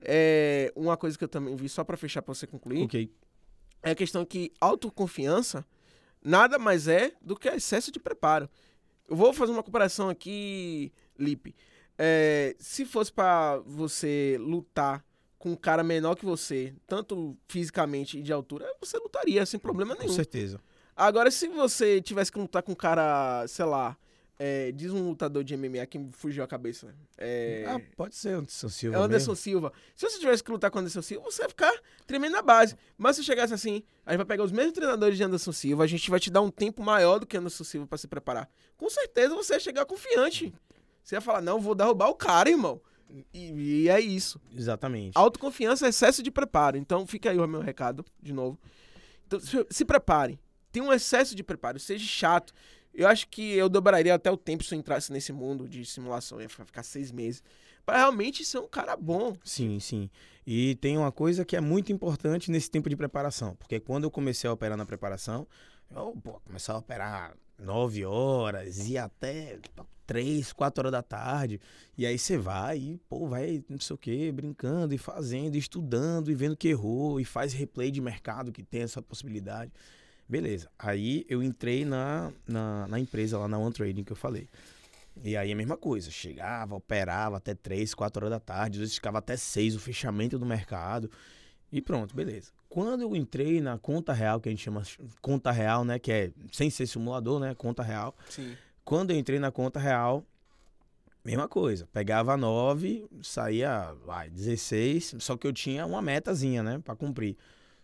[0.01, 3.13] É, uma coisa que eu também vi, só para fechar, para você concluir, Ok.
[3.83, 5.65] é a questão que autoconfiança
[6.25, 8.49] nada mais é do que excesso de preparo.
[9.09, 11.55] Eu vou fazer uma comparação aqui, Lipe.
[12.03, 15.05] É, se fosse para você lutar
[15.39, 19.95] com um cara menor que você, tanto fisicamente e de altura, você lutaria sem problema
[19.95, 20.09] nenhum.
[20.09, 20.59] Com certeza.
[20.97, 23.99] Agora, se você tivesse que lutar com um cara, sei lá,
[24.39, 26.95] é, diz um lutador de MMA que me fugiu a cabeça.
[27.19, 28.97] É, Ah, pode ser Anderson Silva.
[28.97, 29.37] é Anderson mesmo.
[29.43, 29.73] Silva.
[29.95, 31.73] Se você tivesse que lutar com Anderson Silva, você ia ficar
[32.07, 32.75] tremendo na base.
[32.97, 35.87] Mas se chegasse assim, a gente vai pegar os mesmos treinadores de Anderson Silva, a
[35.87, 38.49] gente vai te dar um tempo maior do que Anderson Silva pra se preparar.
[38.79, 40.55] Com certeza você ia chegar confiante.
[41.03, 42.81] Você ia falar, não, vou derrubar o cara, irmão.
[43.33, 44.41] E, e é isso.
[44.55, 45.17] Exatamente.
[45.17, 46.77] Autoconfiança é excesso de preparo.
[46.77, 48.59] Então fica aí o meu recado, de novo.
[49.27, 50.39] Então, se, se prepare.
[50.73, 52.53] Tem um excesso de preparo, seja chato.
[52.93, 56.39] Eu acho que eu dobraria até o tempo se eu entrasse nesse mundo de simulação.
[56.39, 57.43] Eu ia ficar seis meses.
[57.85, 59.37] Pra realmente ser um cara bom.
[59.45, 60.11] Sim, sim.
[60.47, 63.55] E tem uma coisa que é muito importante nesse tempo de preparação.
[63.57, 65.47] Porque quando eu comecei a operar na preparação,
[65.91, 71.61] eu pô, começava a operar 9 horas, ia até tipo, 3, 4 horas da tarde.
[71.97, 75.59] E aí você vai e, pô, vai, não sei o quê, brincando e fazendo, e
[75.59, 79.71] estudando e vendo que errou, e faz replay de mercado que tem essa possibilidade.
[80.29, 80.69] Beleza.
[80.79, 84.49] Aí eu entrei na, na, na empresa lá na One Trading que eu falei.
[85.23, 88.95] E aí a mesma coisa, chegava, operava até 3, 4 horas da tarde, às vezes
[88.95, 91.11] ficava até 6 o fechamento do mercado.
[91.73, 92.51] E pronto, beleza.
[92.69, 94.83] Quando eu entrei na conta real, que a gente chama
[95.21, 98.17] conta real, né, que é sem ser simulador, né, conta real.
[98.29, 98.57] Sim.
[98.85, 100.25] Quando eu entrei na conta real,
[101.25, 106.97] mesma coisa, pegava 9, saía, vai, 16, só que eu tinha uma metazinha, né, para
[106.97, 107.37] cumprir.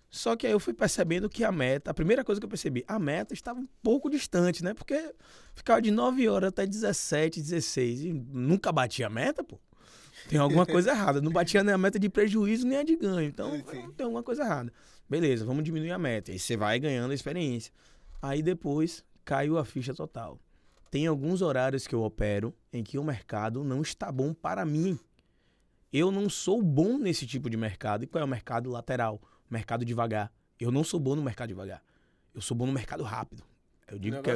[0.08, 2.84] Só que aí eu fui percebendo que a meta, a primeira coisa que eu percebi,
[2.86, 4.72] a meta estava um pouco distante, né?
[4.72, 5.14] Porque
[5.54, 9.58] ficava de 9 horas até 17, 16 e nunca batia a meta, pô.
[10.28, 11.20] Tem alguma coisa errada.
[11.20, 13.28] Não batia nem a meta de prejuízo nem a de ganho.
[13.28, 13.60] Então,
[13.96, 14.72] tem alguma coisa errada.
[15.08, 16.32] Beleza, vamos diminuir a meta.
[16.32, 17.72] Aí você vai ganhando a experiência.
[18.20, 20.38] Aí depois caiu a ficha total.
[20.90, 24.98] Tem alguns horários que eu opero em que o mercado não está bom para mim.
[25.92, 28.04] Eu não sou bom nesse tipo de mercado.
[28.04, 29.20] E qual é o mercado lateral?
[29.48, 30.32] O mercado devagar.
[30.58, 31.82] Eu não sou bom no mercado devagar.
[32.34, 33.42] Eu sou bom no mercado rápido.
[33.90, 34.34] Eu digo que é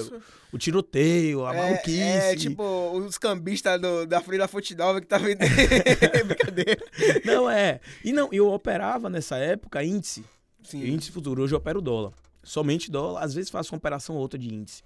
[0.52, 2.00] o tiroteio, a maluquice.
[2.00, 5.50] É, é tipo os cambistas do- da Frida Fonte Nova que tá vendendo.
[6.26, 6.78] Brincadeira.
[7.24, 7.80] Não, é.
[8.04, 10.24] E não, eu operava nessa época índice.
[10.62, 10.84] Sim.
[10.86, 11.42] Índice futuro.
[11.42, 12.12] Hoje eu opero dólar.
[12.44, 13.24] Somente dólar.
[13.24, 14.82] Às vezes faço uma operação ou outra de índice.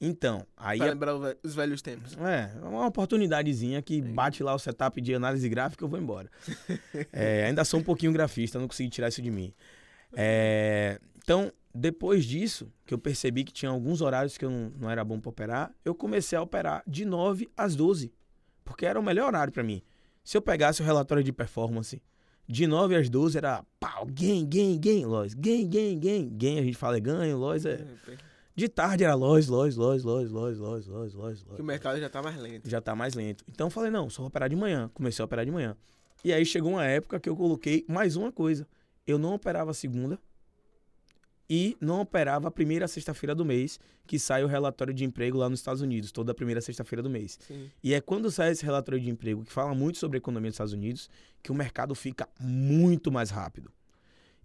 [0.00, 2.16] Então, aí Pra é, lembrar os velhos tempos.
[2.18, 6.30] é uma oportunidadezinha que bate lá o setup de análise gráfica eu vou embora.
[7.12, 9.52] É, ainda sou um pouquinho grafista, não consegui tirar isso de mim.
[10.14, 14.90] É, então, depois disso, que eu percebi que tinha alguns horários que eu não, não
[14.90, 18.12] era bom para operar, eu comecei a operar de 9 às 12,
[18.64, 19.82] porque era o melhor horário para mim.
[20.24, 22.02] Se eu pegasse o relatório de performance,
[22.48, 26.62] de 9 às 12 era pau, gain, gain, gain, loss, gain, gain, gain, gain, a
[26.62, 27.84] gente fala é ganho, loss é...
[28.54, 32.00] De tarde era loss, loss, loss, loss, loss, loss, loss, loss, Que loss o mercado
[32.00, 32.70] já tá mais lento.
[32.70, 33.44] já tá mais lento.
[33.46, 34.90] Então eu falei, não, só vou operar de manhã.
[34.94, 35.76] Comecei a operar de manhã.
[36.24, 38.66] E aí chegou uma época que eu coloquei mais uma coisa.
[39.06, 40.18] Eu não operava segunda
[41.48, 45.48] e não operava a primeira sexta-feira do mês, que sai o relatório de emprego lá
[45.48, 47.38] nos Estados Unidos, toda a primeira sexta-feira do mês.
[47.46, 47.70] Sim.
[47.82, 50.54] E é quando sai esse relatório de emprego, que fala muito sobre a economia dos
[50.54, 51.08] Estados Unidos,
[51.42, 53.70] que o mercado fica muito mais rápido.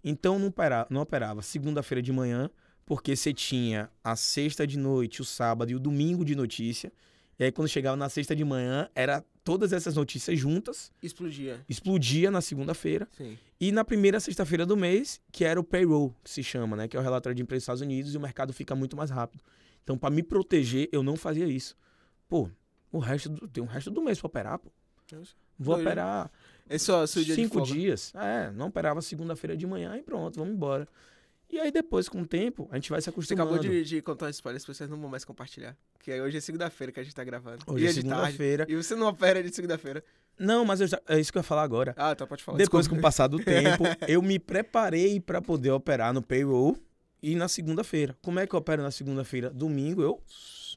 [0.04, 2.50] Então não operava, não operava segunda-feira de manhã,
[2.84, 6.92] porque você tinha a sexta de noite, o sábado e o domingo de notícia.
[7.38, 11.60] E aí quando chegava na sexta de manhã, era todas essas notícias juntas, Explodia.
[11.68, 13.08] explodia na segunda-feira.
[13.60, 16.88] E na primeira sexta-feira do mês, que era o payroll, que se chama, né?
[16.88, 19.10] Que é o relatório de emprego dos Estados Unidos, e o mercado fica muito mais
[19.10, 19.42] rápido.
[19.84, 21.76] Então, para me proteger, eu não fazia isso.
[22.28, 22.48] Pô,
[22.90, 24.70] o resto do, tem o resto do mês pra operar, pô.
[25.58, 25.86] Vou Doido.
[25.86, 26.30] operar
[26.68, 27.72] É só seu dia de cinco folga.
[27.72, 28.12] dias.
[28.14, 30.88] É, não operava segunda-feira de manhã e pronto, vamos embora.
[31.52, 33.54] E aí depois, com o tempo, a gente vai se Você acostumando.
[33.54, 35.76] acabou de, de contar uma spoiler, as pessoas não vão mais compartilhar.
[36.00, 37.58] Que aí hoje é segunda-feira que a gente tá gravando.
[37.66, 38.08] Hoje e é de tarde.
[38.16, 38.66] segunda-feira.
[38.70, 40.02] E você não opera de segunda-feira.
[40.38, 41.94] Não, mas eu já- é isso que eu ia falar agora.
[41.98, 42.56] Ah, tá, pode falar.
[42.56, 43.00] Depois, com desculpa.
[43.00, 46.74] o passar do tempo, eu me preparei para poder operar no payroll
[47.22, 48.16] e na segunda-feira.
[48.22, 49.50] Como é que eu opero na segunda-feira?
[49.50, 50.22] Domingo eu.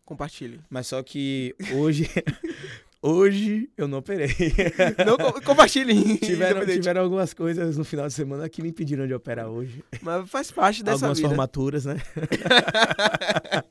[0.04, 0.60] Compartilhe.
[0.70, 2.10] Mas só que hoje.
[3.06, 4.28] hoje eu não operei.
[5.06, 6.18] Não, com- compartilhe.
[6.18, 9.84] tiveram, tiveram algumas coisas no final de semana que me impediram de operar hoje.
[10.02, 11.30] Mas faz parte dessa algumas vida.
[11.30, 11.98] formaturas, né?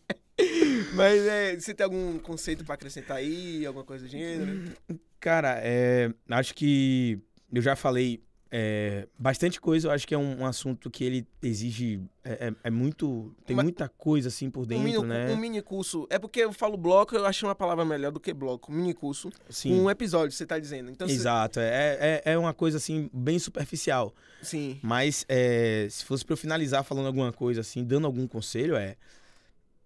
[0.94, 3.64] Mas é, você tem algum conceito pra acrescentar aí?
[3.66, 4.72] Alguma coisa do gênero?
[5.18, 7.18] Cara, é, acho que
[7.52, 8.22] eu já falei
[8.56, 9.88] é, bastante coisa.
[9.88, 12.00] Eu acho que é um, um assunto que ele exige.
[12.22, 13.34] É, é- é muito.
[13.44, 15.32] Tem Mas- muita coisa assim por um, dentro, mini, né?
[15.32, 16.06] um mini curso.
[16.08, 18.70] É porque eu falo bloco, eu achei uma palavra melhor do que bloco.
[18.70, 19.28] Mini curso.
[19.50, 19.80] Sim.
[19.80, 20.88] Um episódio, você tá dizendo.
[20.88, 21.58] Então, você- Exato.
[21.58, 24.14] É, é, é uma coisa assim, bem superficial.
[24.40, 24.78] sim.
[24.82, 28.94] Mas é, se fosse pra eu finalizar falando alguma coisa assim, dando algum conselho, é.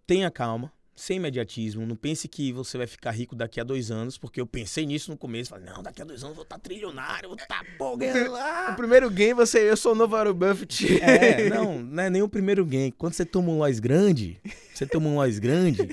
[0.07, 1.87] Tenha calma, sem imediatismo.
[1.87, 5.11] Não pense que você vai ficar rico daqui a dois anos, porque eu pensei nisso
[5.11, 5.51] no começo.
[5.51, 8.73] Falei, não, daqui a dois anos eu vou estar trilionário, vou estar pô, ganhando lá.
[8.73, 11.01] O primeiro game, você, eu sou o novo Warren Buffett.
[11.01, 12.91] É, não, não é nem o primeiro game.
[12.91, 14.41] Quando você toma um loss grande,
[14.75, 15.89] você toma um loss grande,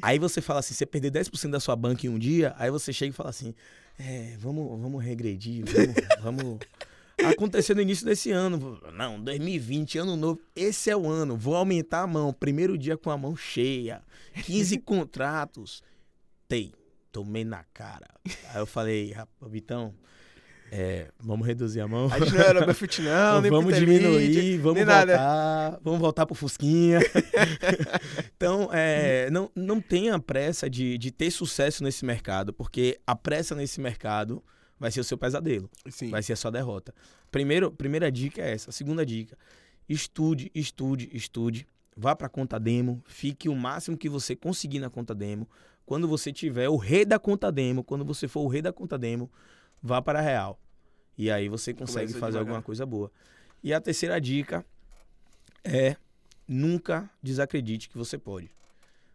[0.00, 2.92] aí você fala assim, você perder 10% da sua banca em um dia, aí você
[2.92, 3.52] chega e fala assim,
[3.98, 6.58] é, vamos, vamos regredir, vamos, vamos
[7.24, 8.80] Aconteceu no início desse ano.
[8.92, 10.40] Não, 2020, ano novo.
[10.54, 11.36] Esse é o ano.
[11.36, 12.32] Vou aumentar a mão.
[12.32, 14.02] Primeiro dia com a mão cheia.
[14.44, 15.82] 15 contratos.
[16.46, 16.72] Tem.
[17.10, 18.06] Tomei na cara.
[18.52, 19.94] Aí eu falei, rapaz, Vitão,
[20.70, 22.10] é, vamos reduzir a mão.
[22.12, 25.06] A gente não era Buffett, não, nem Vamos diminuir, vamos voltar.
[25.06, 25.80] Nada.
[25.82, 26.98] Vamos voltar pro Fusquinha.
[28.36, 33.54] então, é, não, não tenha pressa de, de ter sucesso nesse mercado, porque a pressa
[33.54, 34.42] nesse mercado
[34.78, 35.70] vai ser o seu pesadelo.
[35.88, 36.10] Sim.
[36.10, 36.94] Vai ser a sua derrota.
[37.30, 38.70] Primeiro, primeira dica é essa.
[38.72, 39.36] Segunda dica,
[39.88, 41.66] estude, estude, estude.
[41.96, 45.48] Vá para a conta demo, fique o máximo que você conseguir na conta demo.
[45.86, 48.98] Quando você tiver o rei da conta demo, quando você for o rei da conta
[48.98, 49.30] demo,
[49.82, 50.60] vá para a real.
[51.16, 52.48] E aí você consegue Começa fazer devagar.
[52.48, 53.10] alguma coisa boa.
[53.62, 54.64] E a terceira dica
[55.64, 55.96] é
[56.46, 58.50] nunca desacredite que você pode.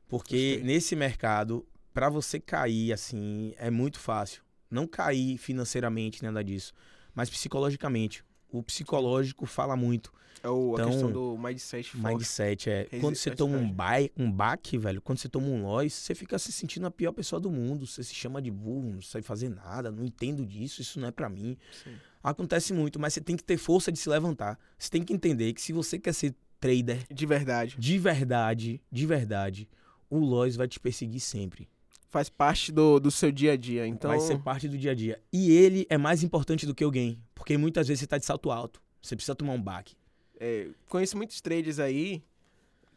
[0.07, 0.63] Porque Gostei.
[0.63, 4.41] nesse mercado, para você cair assim, é muito fácil.
[4.71, 6.73] Não cair financeiramente, nada disso,
[7.13, 8.23] mas psicologicamente.
[8.49, 10.11] O psicológico fala muito.
[10.43, 12.15] É o, então, a questão do mindset forte.
[12.15, 12.83] Mindset, é.
[12.99, 16.39] quando você toma um, ba um baque, velho, quando você toma um loss, você fica
[16.39, 17.85] se sentindo a pior pessoa do mundo.
[17.85, 21.11] Você se chama de burro, não sabe fazer nada, não entendo disso, isso não é
[21.11, 21.57] para mim.
[21.83, 21.93] Sim.
[22.23, 24.57] Acontece muito, mas você tem que ter força de se levantar.
[24.77, 27.05] Você tem que entender que se você quer ser trader...
[27.11, 27.75] De verdade.
[27.77, 29.69] De verdade, de verdade,
[30.09, 31.67] o loss vai te perseguir sempre
[32.11, 33.87] faz parte do, do seu dia a dia.
[33.87, 34.11] Então...
[34.11, 35.19] Vai ser parte do dia a dia.
[35.31, 37.19] E ele é mais importante do que o game.
[37.33, 38.81] Porque muitas vezes você tá de salto alto.
[39.01, 39.95] Você precisa tomar um baque.
[40.39, 42.21] É, conheço muitos traders aí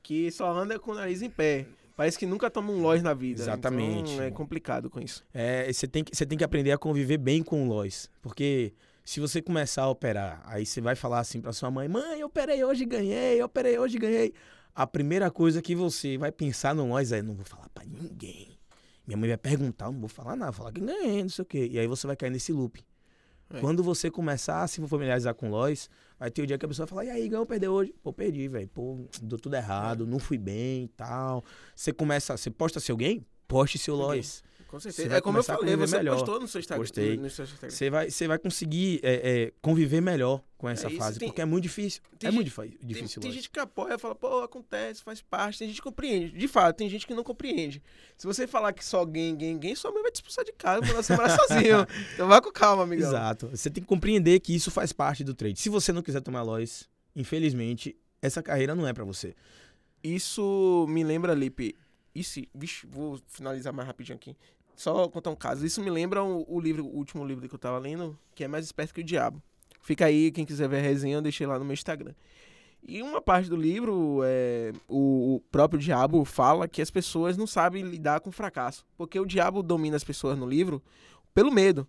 [0.03, 1.67] que só anda com o nariz em pé.
[1.97, 3.41] Parece que nunca toma um loss na vida.
[3.41, 4.13] Exatamente.
[4.13, 5.25] Então é complicado com isso.
[5.33, 8.11] É, você tem, que, você tem que aprender a conviver bem com o loss.
[8.21, 12.21] Porque se você começar a operar, aí você vai falar assim pra sua mãe: Mãe,
[12.21, 14.35] eu operei hoje ganhei, eu operei hoje ganhei.
[14.75, 18.54] A primeira coisa que você vai pensar no loss é: Não vou falar pra ninguém.
[19.07, 21.43] Minha mãe vai perguntar, eu não vou falar nada, vou falar que ganhei, não sei
[21.43, 21.69] o quê.
[21.71, 22.83] E aí você vai cair nesse loop.
[23.51, 23.61] É.
[23.61, 26.87] Quando você começar a se familiarizar com Lois, vai ter o dia que a pessoa
[26.87, 27.95] vai falar, e aí, ganhou, perdeu hoje?
[28.03, 28.69] Pô, perdi, velho.
[28.69, 30.07] Pô, deu tudo errado, é.
[30.07, 31.45] não fui bem e tal.
[31.75, 33.27] Você começa, você posta seu game?
[33.47, 34.43] Poste seu Lois.
[34.75, 35.17] Com certeza.
[35.17, 36.17] É como eu falei, você melhor.
[36.17, 36.83] postou no seu Instagram.
[36.83, 37.17] Postei.
[37.17, 37.71] No seu Instagram.
[37.71, 41.41] Você vai, você vai conseguir é, é, conviver melhor com essa é fase, tem, porque
[41.41, 42.03] é muito difícil.
[42.21, 42.47] é muito
[42.83, 43.21] difícil.
[43.21, 45.61] Tem, tem gente que apoia, fala, pô, acontece, faz parte.
[45.61, 46.37] Tem gente que compreende.
[46.37, 47.81] De fato, tem gente que não compreende.
[48.17, 50.81] Se você falar que só game, game, game, sua mãe vai te expulsar de casa
[50.81, 51.87] pra você morar sozinho.
[52.13, 53.09] Então vai com calma, amigão.
[53.09, 53.47] Exato.
[53.51, 55.61] Você tem que compreender que isso faz parte do trade.
[55.61, 59.37] Se você não quiser tomar loss, infelizmente, essa carreira não é para você.
[60.03, 61.77] Isso me lembra, Lipe,
[62.15, 64.37] isso, vixe, vou finalizar mais rapidinho aqui.
[64.77, 65.65] Só contar um caso.
[65.65, 68.49] Isso me lembra o, o, livro, o último livro que eu tava lendo, que é
[68.49, 69.43] Mais Esperto que o Diabo.
[69.81, 72.15] Fica aí, quem quiser ver a resenha, eu deixei lá no meu Instagram.
[72.87, 77.47] E uma parte do livro, é, o, o, próprio diabo fala que as pessoas não
[77.47, 78.85] sabem lidar com fracasso.
[78.97, 80.83] Porque o diabo domina as pessoas no livro
[81.33, 81.87] pelo medo.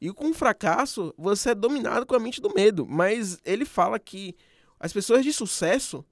[0.00, 2.84] E com o fracasso, você é dominado com a mente do medo.
[2.84, 4.34] Mas ele fala que
[4.80, 6.04] as pessoas de sucesso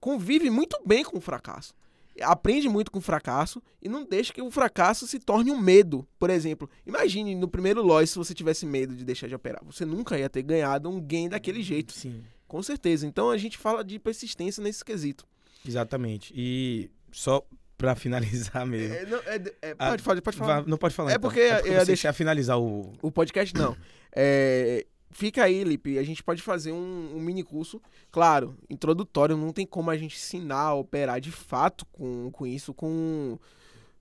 [0.00, 1.74] convivem muito bem com o fracasso
[2.20, 6.06] aprende muito com o fracasso e não deixa que o fracasso se torne um medo.
[6.18, 9.62] Por exemplo, imagine no primeiro loss se você tivesse medo de deixar de operar.
[9.64, 11.92] Você nunca ia ter ganhado um gain daquele jeito.
[11.92, 12.22] Sim.
[12.46, 13.06] Com certeza.
[13.06, 15.26] Então a gente fala de persistência nesse quesito.
[15.66, 16.32] Exatamente.
[16.36, 17.44] E só
[17.76, 18.94] para finalizar mesmo.
[18.94, 20.66] É, não, é, é, pode, pode, pode falar.
[20.66, 21.10] Não pode falar.
[21.10, 21.28] É então.
[21.28, 22.92] porque, é porque eu ia deixar finalizar o.
[23.02, 23.76] O podcast, não.
[24.14, 29.52] É, fica aí, Lipe, a gente pode fazer um, um, mini curso, claro, introdutório, não
[29.52, 33.38] tem como a gente ensinar a operar de fato com, com isso, com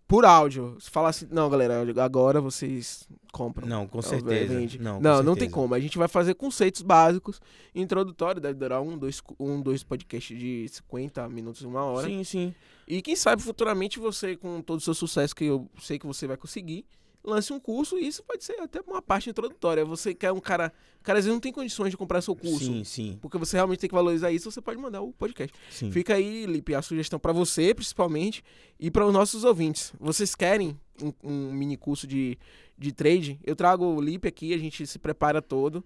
[0.07, 0.75] por áudio.
[0.79, 3.67] Você fala assim, não, galera, agora vocês compram.
[3.67, 4.53] Não, com certeza.
[4.53, 4.77] Vende.
[4.77, 5.23] Não, não, certeza.
[5.23, 5.73] não tem como.
[5.73, 7.39] A gente vai fazer conceitos básicos,
[7.73, 12.07] introdutório, deve durar um, dois, um, dois podcasts de 50 minutos, uma hora.
[12.07, 12.53] Sim, sim.
[12.87, 16.27] E quem sabe futuramente você, com todo o seu sucesso, que eu sei que você
[16.27, 16.85] vai conseguir,
[17.23, 19.85] lance um curso e isso pode ser até uma parte introdutória.
[19.85, 20.73] Você quer um cara.
[20.99, 22.65] O cara às vezes não tem condições de comprar seu curso.
[22.65, 23.19] Sim, sim.
[23.21, 25.53] Porque você realmente tem que valorizar isso, você pode mandar o podcast.
[25.69, 25.91] Sim.
[25.91, 28.43] Fica aí, Lipe, a sugestão para você, principalmente,
[28.79, 29.93] e para os nossos ouvintes.
[29.99, 32.37] Vocês querem um, um, mini curso de,
[32.77, 33.39] de trade?
[33.43, 35.83] Eu trago o Lipe aqui, a gente se prepara todo.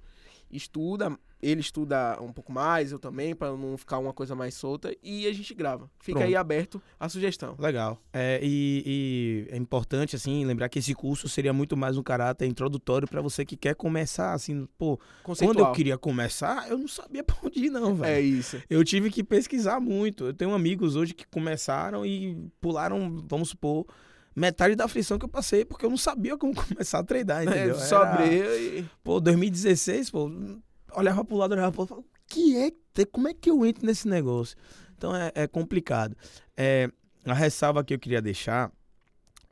[0.51, 4.95] Estuda, ele estuda um pouco mais, eu também, para não ficar uma coisa mais solta,
[5.03, 5.89] e a gente grava.
[5.99, 6.27] Fica Pronto.
[6.27, 7.55] aí aberto a sugestão.
[7.59, 8.01] Legal.
[8.11, 12.45] É, e, e é importante, assim, lembrar que esse curso seria muito mais um caráter
[12.47, 15.73] introdutório para você que quer começar, assim, pô, quando eu Conceitual.
[15.73, 18.15] queria começar, eu não sabia pra onde ir, não, velho.
[18.15, 18.61] É isso.
[18.69, 20.25] Eu tive que pesquisar muito.
[20.27, 23.85] Eu tenho amigos hoje que começaram e pularam, vamos supor,
[24.39, 27.75] metade da aflição que eu passei, porque eu não sabia como começar a treinar, entendeu?
[27.75, 28.85] É, só Era- e.
[29.03, 30.29] Pô, 2016, pô,
[30.93, 32.71] olhava pro lado, olhava pro outro, falava, que é,
[33.11, 34.55] como é que eu entro nesse negócio?
[34.95, 36.15] Então é, é complicado.
[36.55, 36.89] É,
[37.25, 38.71] a ressalva que eu queria deixar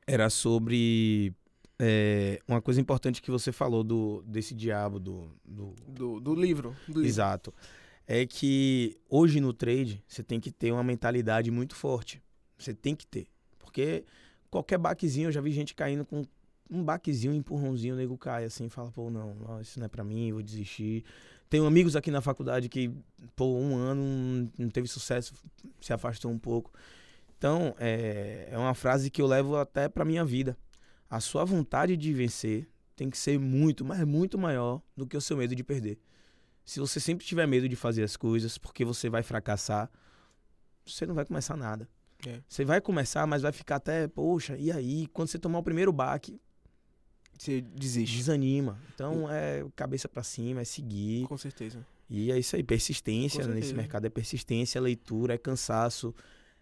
[0.07, 1.33] era sobre
[1.79, 6.75] é, uma coisa importante que você falou do, desse diabo, do, do, Do, do livro.
[6.88, 7.05] Do livro.
[7.05, 7.53] Exato.
[8.07, 12.21] É que hoje no trade você tem que ter uma mentalidade muito forte.
[12.57, 13.27] Você tem que ter.
[13.57, 14.03] Porque
[14.56, 16.24] qualquer baquezinho, eu já vi gente caindo com
[16.70, 20.03] um baquezinho, um empurrãozinho, o nego cai assim, fala, pô, não, isso não é pra
[20.03, 21.03] mim, vou desistir.
[21.49, 22.91] Tenho amigos aqui na faculdade que,
[23.36, 25.34] pô, um ano não- não teve sucesso,
[25.82, 26.72] se afastou um pouco.
[27.38, 30.58] Então, é, é uma frase que eu levo até pra minha vida.
[31.10, 35.22] A sua vontade de vencer tem que ser muito, mas muito maior do que o
[35.22, 35.99] seu medo de perder.
[36.64, 39.91] Se você sempre tiver medo de fazer as coisas porque você vai fracassar,
[40.86, 41.88] você não vai começar nada.
[42.28, 42.39] É.
[42.47, 45.07] Você vai começar, mas vai ficar até, poxa, e aí?
[45.07, 46.39] Quando você tomar o primeiro baque,
[47.38, 48.17] Você desiste.
[48.17, 48.80] desanima.
[48.93, 51.28] Então é cabeça pra cima, é seguir.
[51.28, 51.86] Com certeza.
[52.09, 56.13] E é isso aí, persistência nesse mercado é persistência, é leitura, é cansaço,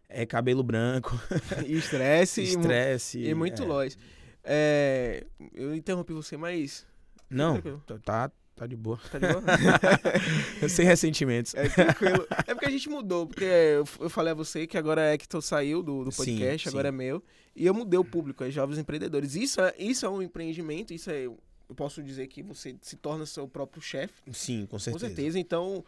[0.08, 1.12] é cabelo branco,
[1.68, 3.20] E estresse e estresse.
[3.24, 3.66] e, muito é.
[3.66, 3.98] lois.
[4.44, 6.86] É, eu interrompi você, mas.
[7.30, 7.84] Não, Tranquilo.
[8.06, 9.00] tá, tá de boa.
[9.12, 9.44] Tá de boa?
[10.70, 11.54] Sem ressentimentos.
[11.56, 12.26] É tranquilo.
[12.48, 15.28] É porque a gente mudou, porque eu, eu falei a você que agora é que
[15.28, 16.98] tu saiu do, do Sim, podcast, agora é sim.
[16.98, 17.24] meu.
[17.56, 19.36] E eu mudei o público, é jovens empreendedores.
[19.36, 21.26] Isso é, isso é um empreendimento, isso é.
[21.26, 25.08] Eu posso dizer que você se torna seu próprio chefe, Sim, com com certeza.
[25.08, 25.40] certeza.
[25.40, 25.84] Então,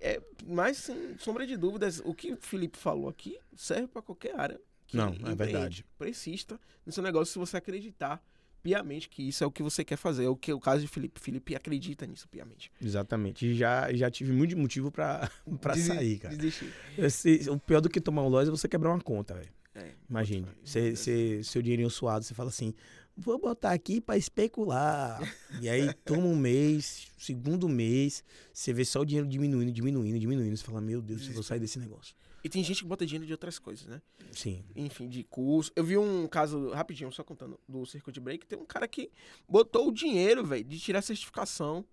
[0.00, 4.34] é, mas sem sombra de dúvidas, o que o Felipe falou aqui serve para qualquer
[4.38, 4.60] área.
[4.86, 5.84] que Não, é verdade.
[5.98, 8.24] Persista no seu negócio se você acreditar
[8.68, 10.24] piamente que isso é o que você quer fazer.
[10.24, 11.20] É o que o caso de Felipe.
[11.20, 12.70] Felipe acredita nisso piamente.
[12.82, 13.46] Exatamente.
[13.46, 14.90] E já, já tive muito motivo
[15.74, 16.36] Desi- sair, cara.
[16.36, 16.72] Desistir.
[16.96, 19.48] Esse- o pior do que tomar um loss é você quebrar uma conta, velho.
[19.74, 20.46] É, Imagine.
[20.64, 22.74] Você, você- seu dinheirinho suado, você fala assim,
[23.16, 25.20] vou botar aqui pra especular.
[25.60, 30.56] e aí toma um mês, segundo mês, você vê só o dinheiro diminuindo, diminuindo, diminuindo.
[30.56, 32.14] Você fala, meu Deus, eu vou sair desse negócio.
[32.42, 34.00] E tem gente que bota dinheiro de outras coisas, né?
[34.32, 34.62] Sim.
[34.76, 35.72] Enfim, de curso.
[35.74, 38.46] Eu vi um caso, rapidinho, só contando, do Circuit Break.
[38.46, 39.10] Tem um cara que
[39.48, 41.84] botou o dinheiro, velho, de tirar a certificação,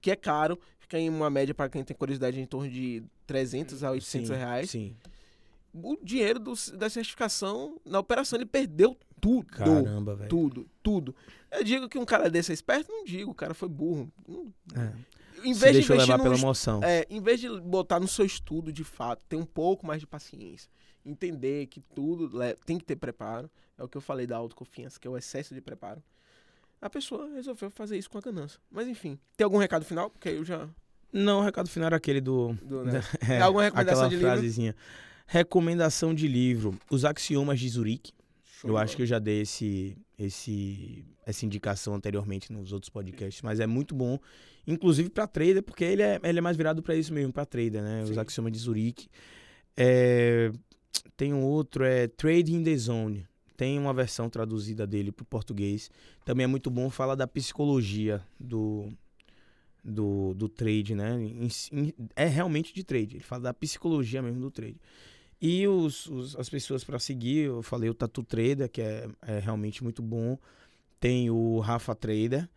[0.00, 0.58] que é caro.
[0.80, 4.34] Fica em uma média, para quem tem curiosidade, em torno de 300 a 800 sim,
[4.34, 4.70] reais.
[4.70, 4.96] Sim.
[5.72, 9.46] O dinheiro do- da certificação, na operação, ele perdeu tudo.
[9.46, 10.28] Caramba, velho.
[10.28, 11.14] Tudo, tudo.
[11.50, 12.90] Eu digo que um cara desse é esperto?
[12.90, 14.12] Não digo, o cara foi burro.
[14.74, 14.92] É.
[15.44, 16.80] Em vez de levar pela estu- emoção.
[16.82, 20.06] é, em vez de botar no seu estudo de fato, ter um pouco mais de
[20.06, 20.70] paciência,
[21.04, 22.30] entender que tudo
[22.64, 25.54] tem que ter preparo, é o que eu falei da autoconfiança, que é o excesso
[25.54, 26.02] de preparo.
[26.80, 28.58] A pessoa resolveu fazer isso com a ganância.
[28.70, 30.10] Mas enfim, tem algum recado final?
[30.10, 30.68] Porque eu já.
[31.12, 32.54] Não, o recado final era aquele do...
[32.62, 33.02] Do, né?
[33.20, 34.30] É, Tem alguma recomendação aquela de livro?
[34.32, 34.76] frasezinha.
[35.26, 36.78] Recomendação de livro.
[36.90, 38.12] Os Axiomas de Zurique.
[38.62, 43.42] Show Eu acho que eu já dei esse, esse, essa indicação anteriormente nos outros podcasts,
[43.42, 44.18] mas é muito bom,
[44.66, 47.82] inclusive para trader, porque ele é, ele é mais virado para isso mesmo, para trader,
[47.82, 48.04] né?
[48.04, 49.08] Os axiomas de Zurique.
[49.76, 50.52] É,
[51.16, 53.26] tem um outro, é Trade in the Zone.
[53.56, 55.90] Tem uma versão traduzida dele para o português.
[56.24, 58.88] Também é muito bom, fala da psicologia do,
[59.84, 61.18] do, do trade, né?
[62.14, 63.16] É realmente de trade.
[63.16, 64.80] Ele fala da psicologia mesmo do trade.
[65.42, 69.40] E os, os- as pessoas para seguir, eu falei o Tatu Trader, que é, é
[69.40, 70.38] realmente muito bom.
[71.00, 72.48] Tem o Rafa Trader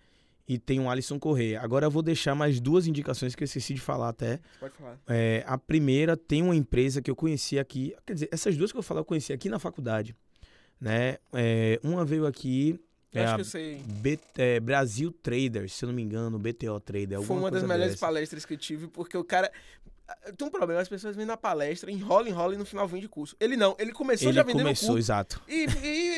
[0.48, 1.60] e tem o Alisson Correia.
[1.62, 4.40] Agora eu vou deixar mais duas indicações que eu esqueci de falar até.
[4.60, 5.00] Pode falar.
[5.08, 7.96] É, a primeira tem uma empresa que eu conheci aqui.
[8.06, 10.16] Quer dizer, essas duas que eu falar eu conheci aqui na faculdade.
[10.80, 11.18] Né?
[11.34, 12.80] É, uma veio aqui.
[13.12, 13.82] Eu É acho que eu sei.
[13.88, 17.20] B- é, Brasil Traders, se eu não me engano, BTO Trader.
[17.24, 18.06] Foi uma das melhores dessa.
[18.06, 19.52] palestras que eu tive, porque o cara.
[20.38, 23.36] Tem um problema, as pessoas vêm na palestra, enrola, enrola e no final vende curso.
[23.40, 25.42] Ele não, ele começou Ele já vendendo começou, curso exato.
[25.48, 25.66] e,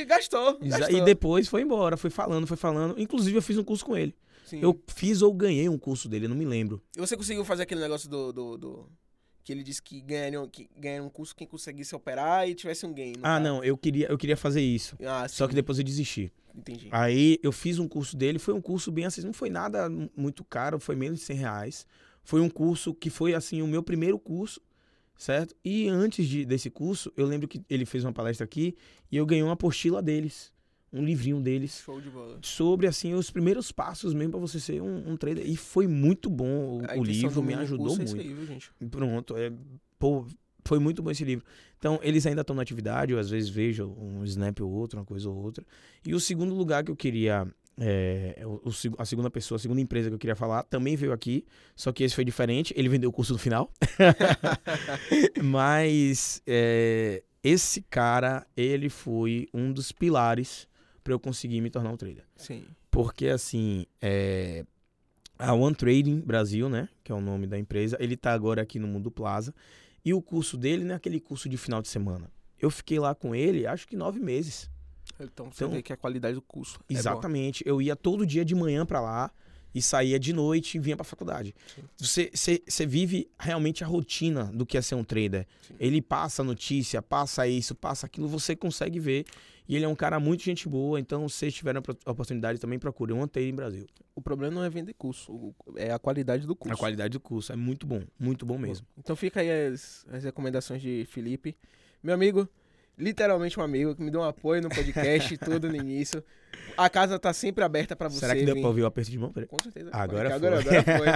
[0.02, 0.98] e gastou, gastou.
[0.98, 3.00] E depois foi embora, foi falando, foi falando.
[3.00, 4.14] Inclusive, eu fiz um curso com ele.
[4.46, 4.60] Sim.
[4.62, 6.82] Eu fiz ou ganhei um curso dele, eu não me lembro.
[6.96, 8.32] E você conseguiu fazer aquele negócio do.
[8.34, 8.90] do, do-
[9.44, 12.90] que ele disse que ganharia, que ganharia um curso quem conseguisse operar e tivesse um
[12.90, 13.44] no Ah, caso.
[13.46, 14.98] não, eu queria, eu queria fazer isso.
[15.02, 16.30] Ah, Só que depois eu desisti.
[16.54, 16.90] Entendi.
[16.92, 20.10] Aí eu fiz um curso dele, foi um curso bem assim, não foi nada mu-
[20.18, 21.86] muito caro, foi menos de 100 reais.
[22.28, 24.60] Foi um curso que foi assim, o meu primeiro curso,
[25.18, 25.56] certo?
[25.64, 28.76] E antes de, desse curso, eu lembro que ele fez uma palestra aqui
[29.10, 30.52] e eu ganhei uma apostila deles.
[30.92, 32.38] um livrinho deles Show de bola.
[32.42, 35.50] sobre assim os primeiros passos mesmo pra você ser um, um trader.
[35.50, 38.16] E foi muito bom o, o livro, me ajudou é muito.
[38.18, 38.72] aí, viu, gente?
[38.92, 39.50] Pronto, é,
[39.98, 40.26] pô,
[40.66, 41.46] foi muito bom esse livro.
[41.80, 45.06] Então, eles ainda estão na atividade, eu às vezes vejo um snap ou outro, uma
[45.06, 45.66] coisa ou outra.
[46.06, 47.48] E o segundo lugar que eu queria.
[47.80, 48.62] É, o-
[48.98, 52.04] a segunda pessoa, a segunda empresa que eu queria falar, também veio aqui, só que
[52.04, 52.74] esse foi diferente.
[52.76, 53.72] Ele vendeu o curso no final.
[55.44, 60.68] Mas é, esse cara, ele foi um dos pilares
[61.04, 62.24] para eu conseguir me tornar um trader.
[62.36, 62.66] Sim.
[62.92, 64.66] Porque assim, é,
[65.38, 68.80] a One Trading Brasil, né, que é o nome da empresa, ele tá agora aqui
[68.80, 69.54] no Mundo Plaza.
[70.04, 72.32] E o curso dele não é aquele curso de final de semana.
[72.60, 74.70] Eu fiquei lá com ele, acho que nove meses.
[75.20, 76.94] Então você Então- vê que a qualidade do curso é.
[76.94, 77.64] Exatamente.
[77.66, 79.32] eu ia todo dia de manhã pra lá
[79.76, 81.54] e saía de noite e vinha pra faculdade.
[81.76, 81.84] Sim.
[81.98, 85.46] Você, você, você vive realmente a rotina do que é ser um trader.
[85.68, 85.76] Sim.
[85.80, 89.26] Ele passa notícia, passa isso, passa aquilo, você consegue ver.
[89.70, 92.80] E ele é um cara muito gente boa, então se vocês tiverem a oportunidade também
[92.80, 93.86] procure um Trading Brasil.
[94.16, 96.74] O problema não é vender curso, é a qualidade do curso.
[96.74, 98.88] A qualidade do curso é muito bom, muito bom mesmo.
[98.98, 101.54] Então fica aí as, as recomendações de Felipe.
[102.02, 102.48] Meu amigo,
[102.98, 106.24] literalmente um amigo, que me deu um apoio no podcast e tudo no início.
[106.76, 108.62] A casa tá sempre aberta pra você Será que deu vir.
[108.62, 109.32] pra ouvir o aperto de mão?
[109.32, 109.90] Com certeza.
[109.92, 110.78] Agora agora, foi.
[110.78, 111.08] agora foi.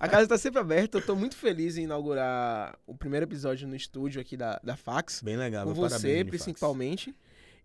[0.00, 0.98] A casa tá sempre aberta.
[0.98, 5.22] Eu tô muito feliz em inaugurar o primeiro episódio no estúdio aqui da, da Fax.
[5.22, 5.64] Bem legal.
[5.66, 6.42] com parabéns, você, Unifax.
[6.44, 7.14] principalmente.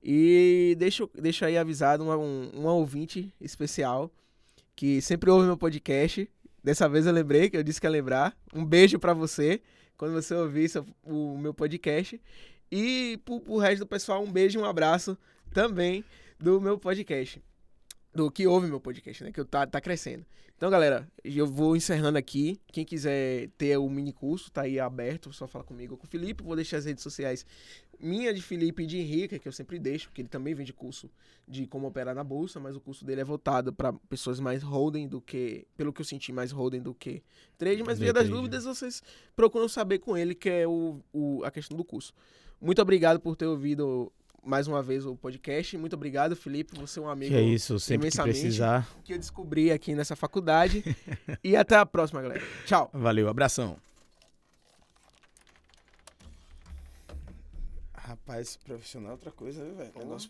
[0.03, 4.11] E deixa, deixa aí avisado um, uma ouvinte especial
[4.75, 6.29] que sempre ouve meu podcast.
[6.63, 8.35] Dessa vez eu lembrei, que eu disse que ia lembrar.
[8.53, 9.61] Um beijo pra você,
[9.97, 12.19] quando você ouvir seu- o meu podcast.
[12.71, 15.17] E pro, pro resto do pessoal, um beijo e um abraço
[15.53, 16.03] também
[16.39, 17.41] do meu podcast.
[18.13, 19.31] Do que ouve meu podcast, né?
[19.31, 20.25] Que eu tá, tá crescendo.
[20.57, 22.57] Então, galera, eu vou encerrando aqui.
[22.71, 25.33] Quem quiser ter o mini curso, tá aí aberto.
[25.33, 26.41] Só fala comigo com o Felipe.
[26.43, 27.45] Vou deixar as redes sociais
[27.99, 31.09] minha de Felipe e de Henrique, que eu sempre deixo, porque ele também vende curso
[31.47, 35.07] de como operar na bolsa, mas o curso dele é voltado para pessoas mais holding
[35.07, 37.21] do que, pelo que eu senti, mais holding do que
[37.57, 37.83] trade.
[37.83, 39.01] Mas via das dúvidas, vocês
[39.35, 42.13] procuram saber com ele, que é o, o- a questão do curso.
[42.61, 44.11] Muito obrigado por ter ouvido
[44.43, 45.77] mais uma vez o podcast.
[45.77, 46.77] Muito obrigado, Felipe.
[46.79, 48.39] Você é um amigo Que é isso, sempre que imensamente.
[48.39, 48.87] precisar.
[49.03, 50.83] que eu descobri aqui nessa faculdade.
[51.43, 52.41] e até a próxima, galera.
[52.65, 52.89] Tchau.
[52.93, 53.77] Valeu, abração.
[57.93, 59.91] Rapaz, profissional é outra coisa, velho.
[59.97, 60.29] Negócio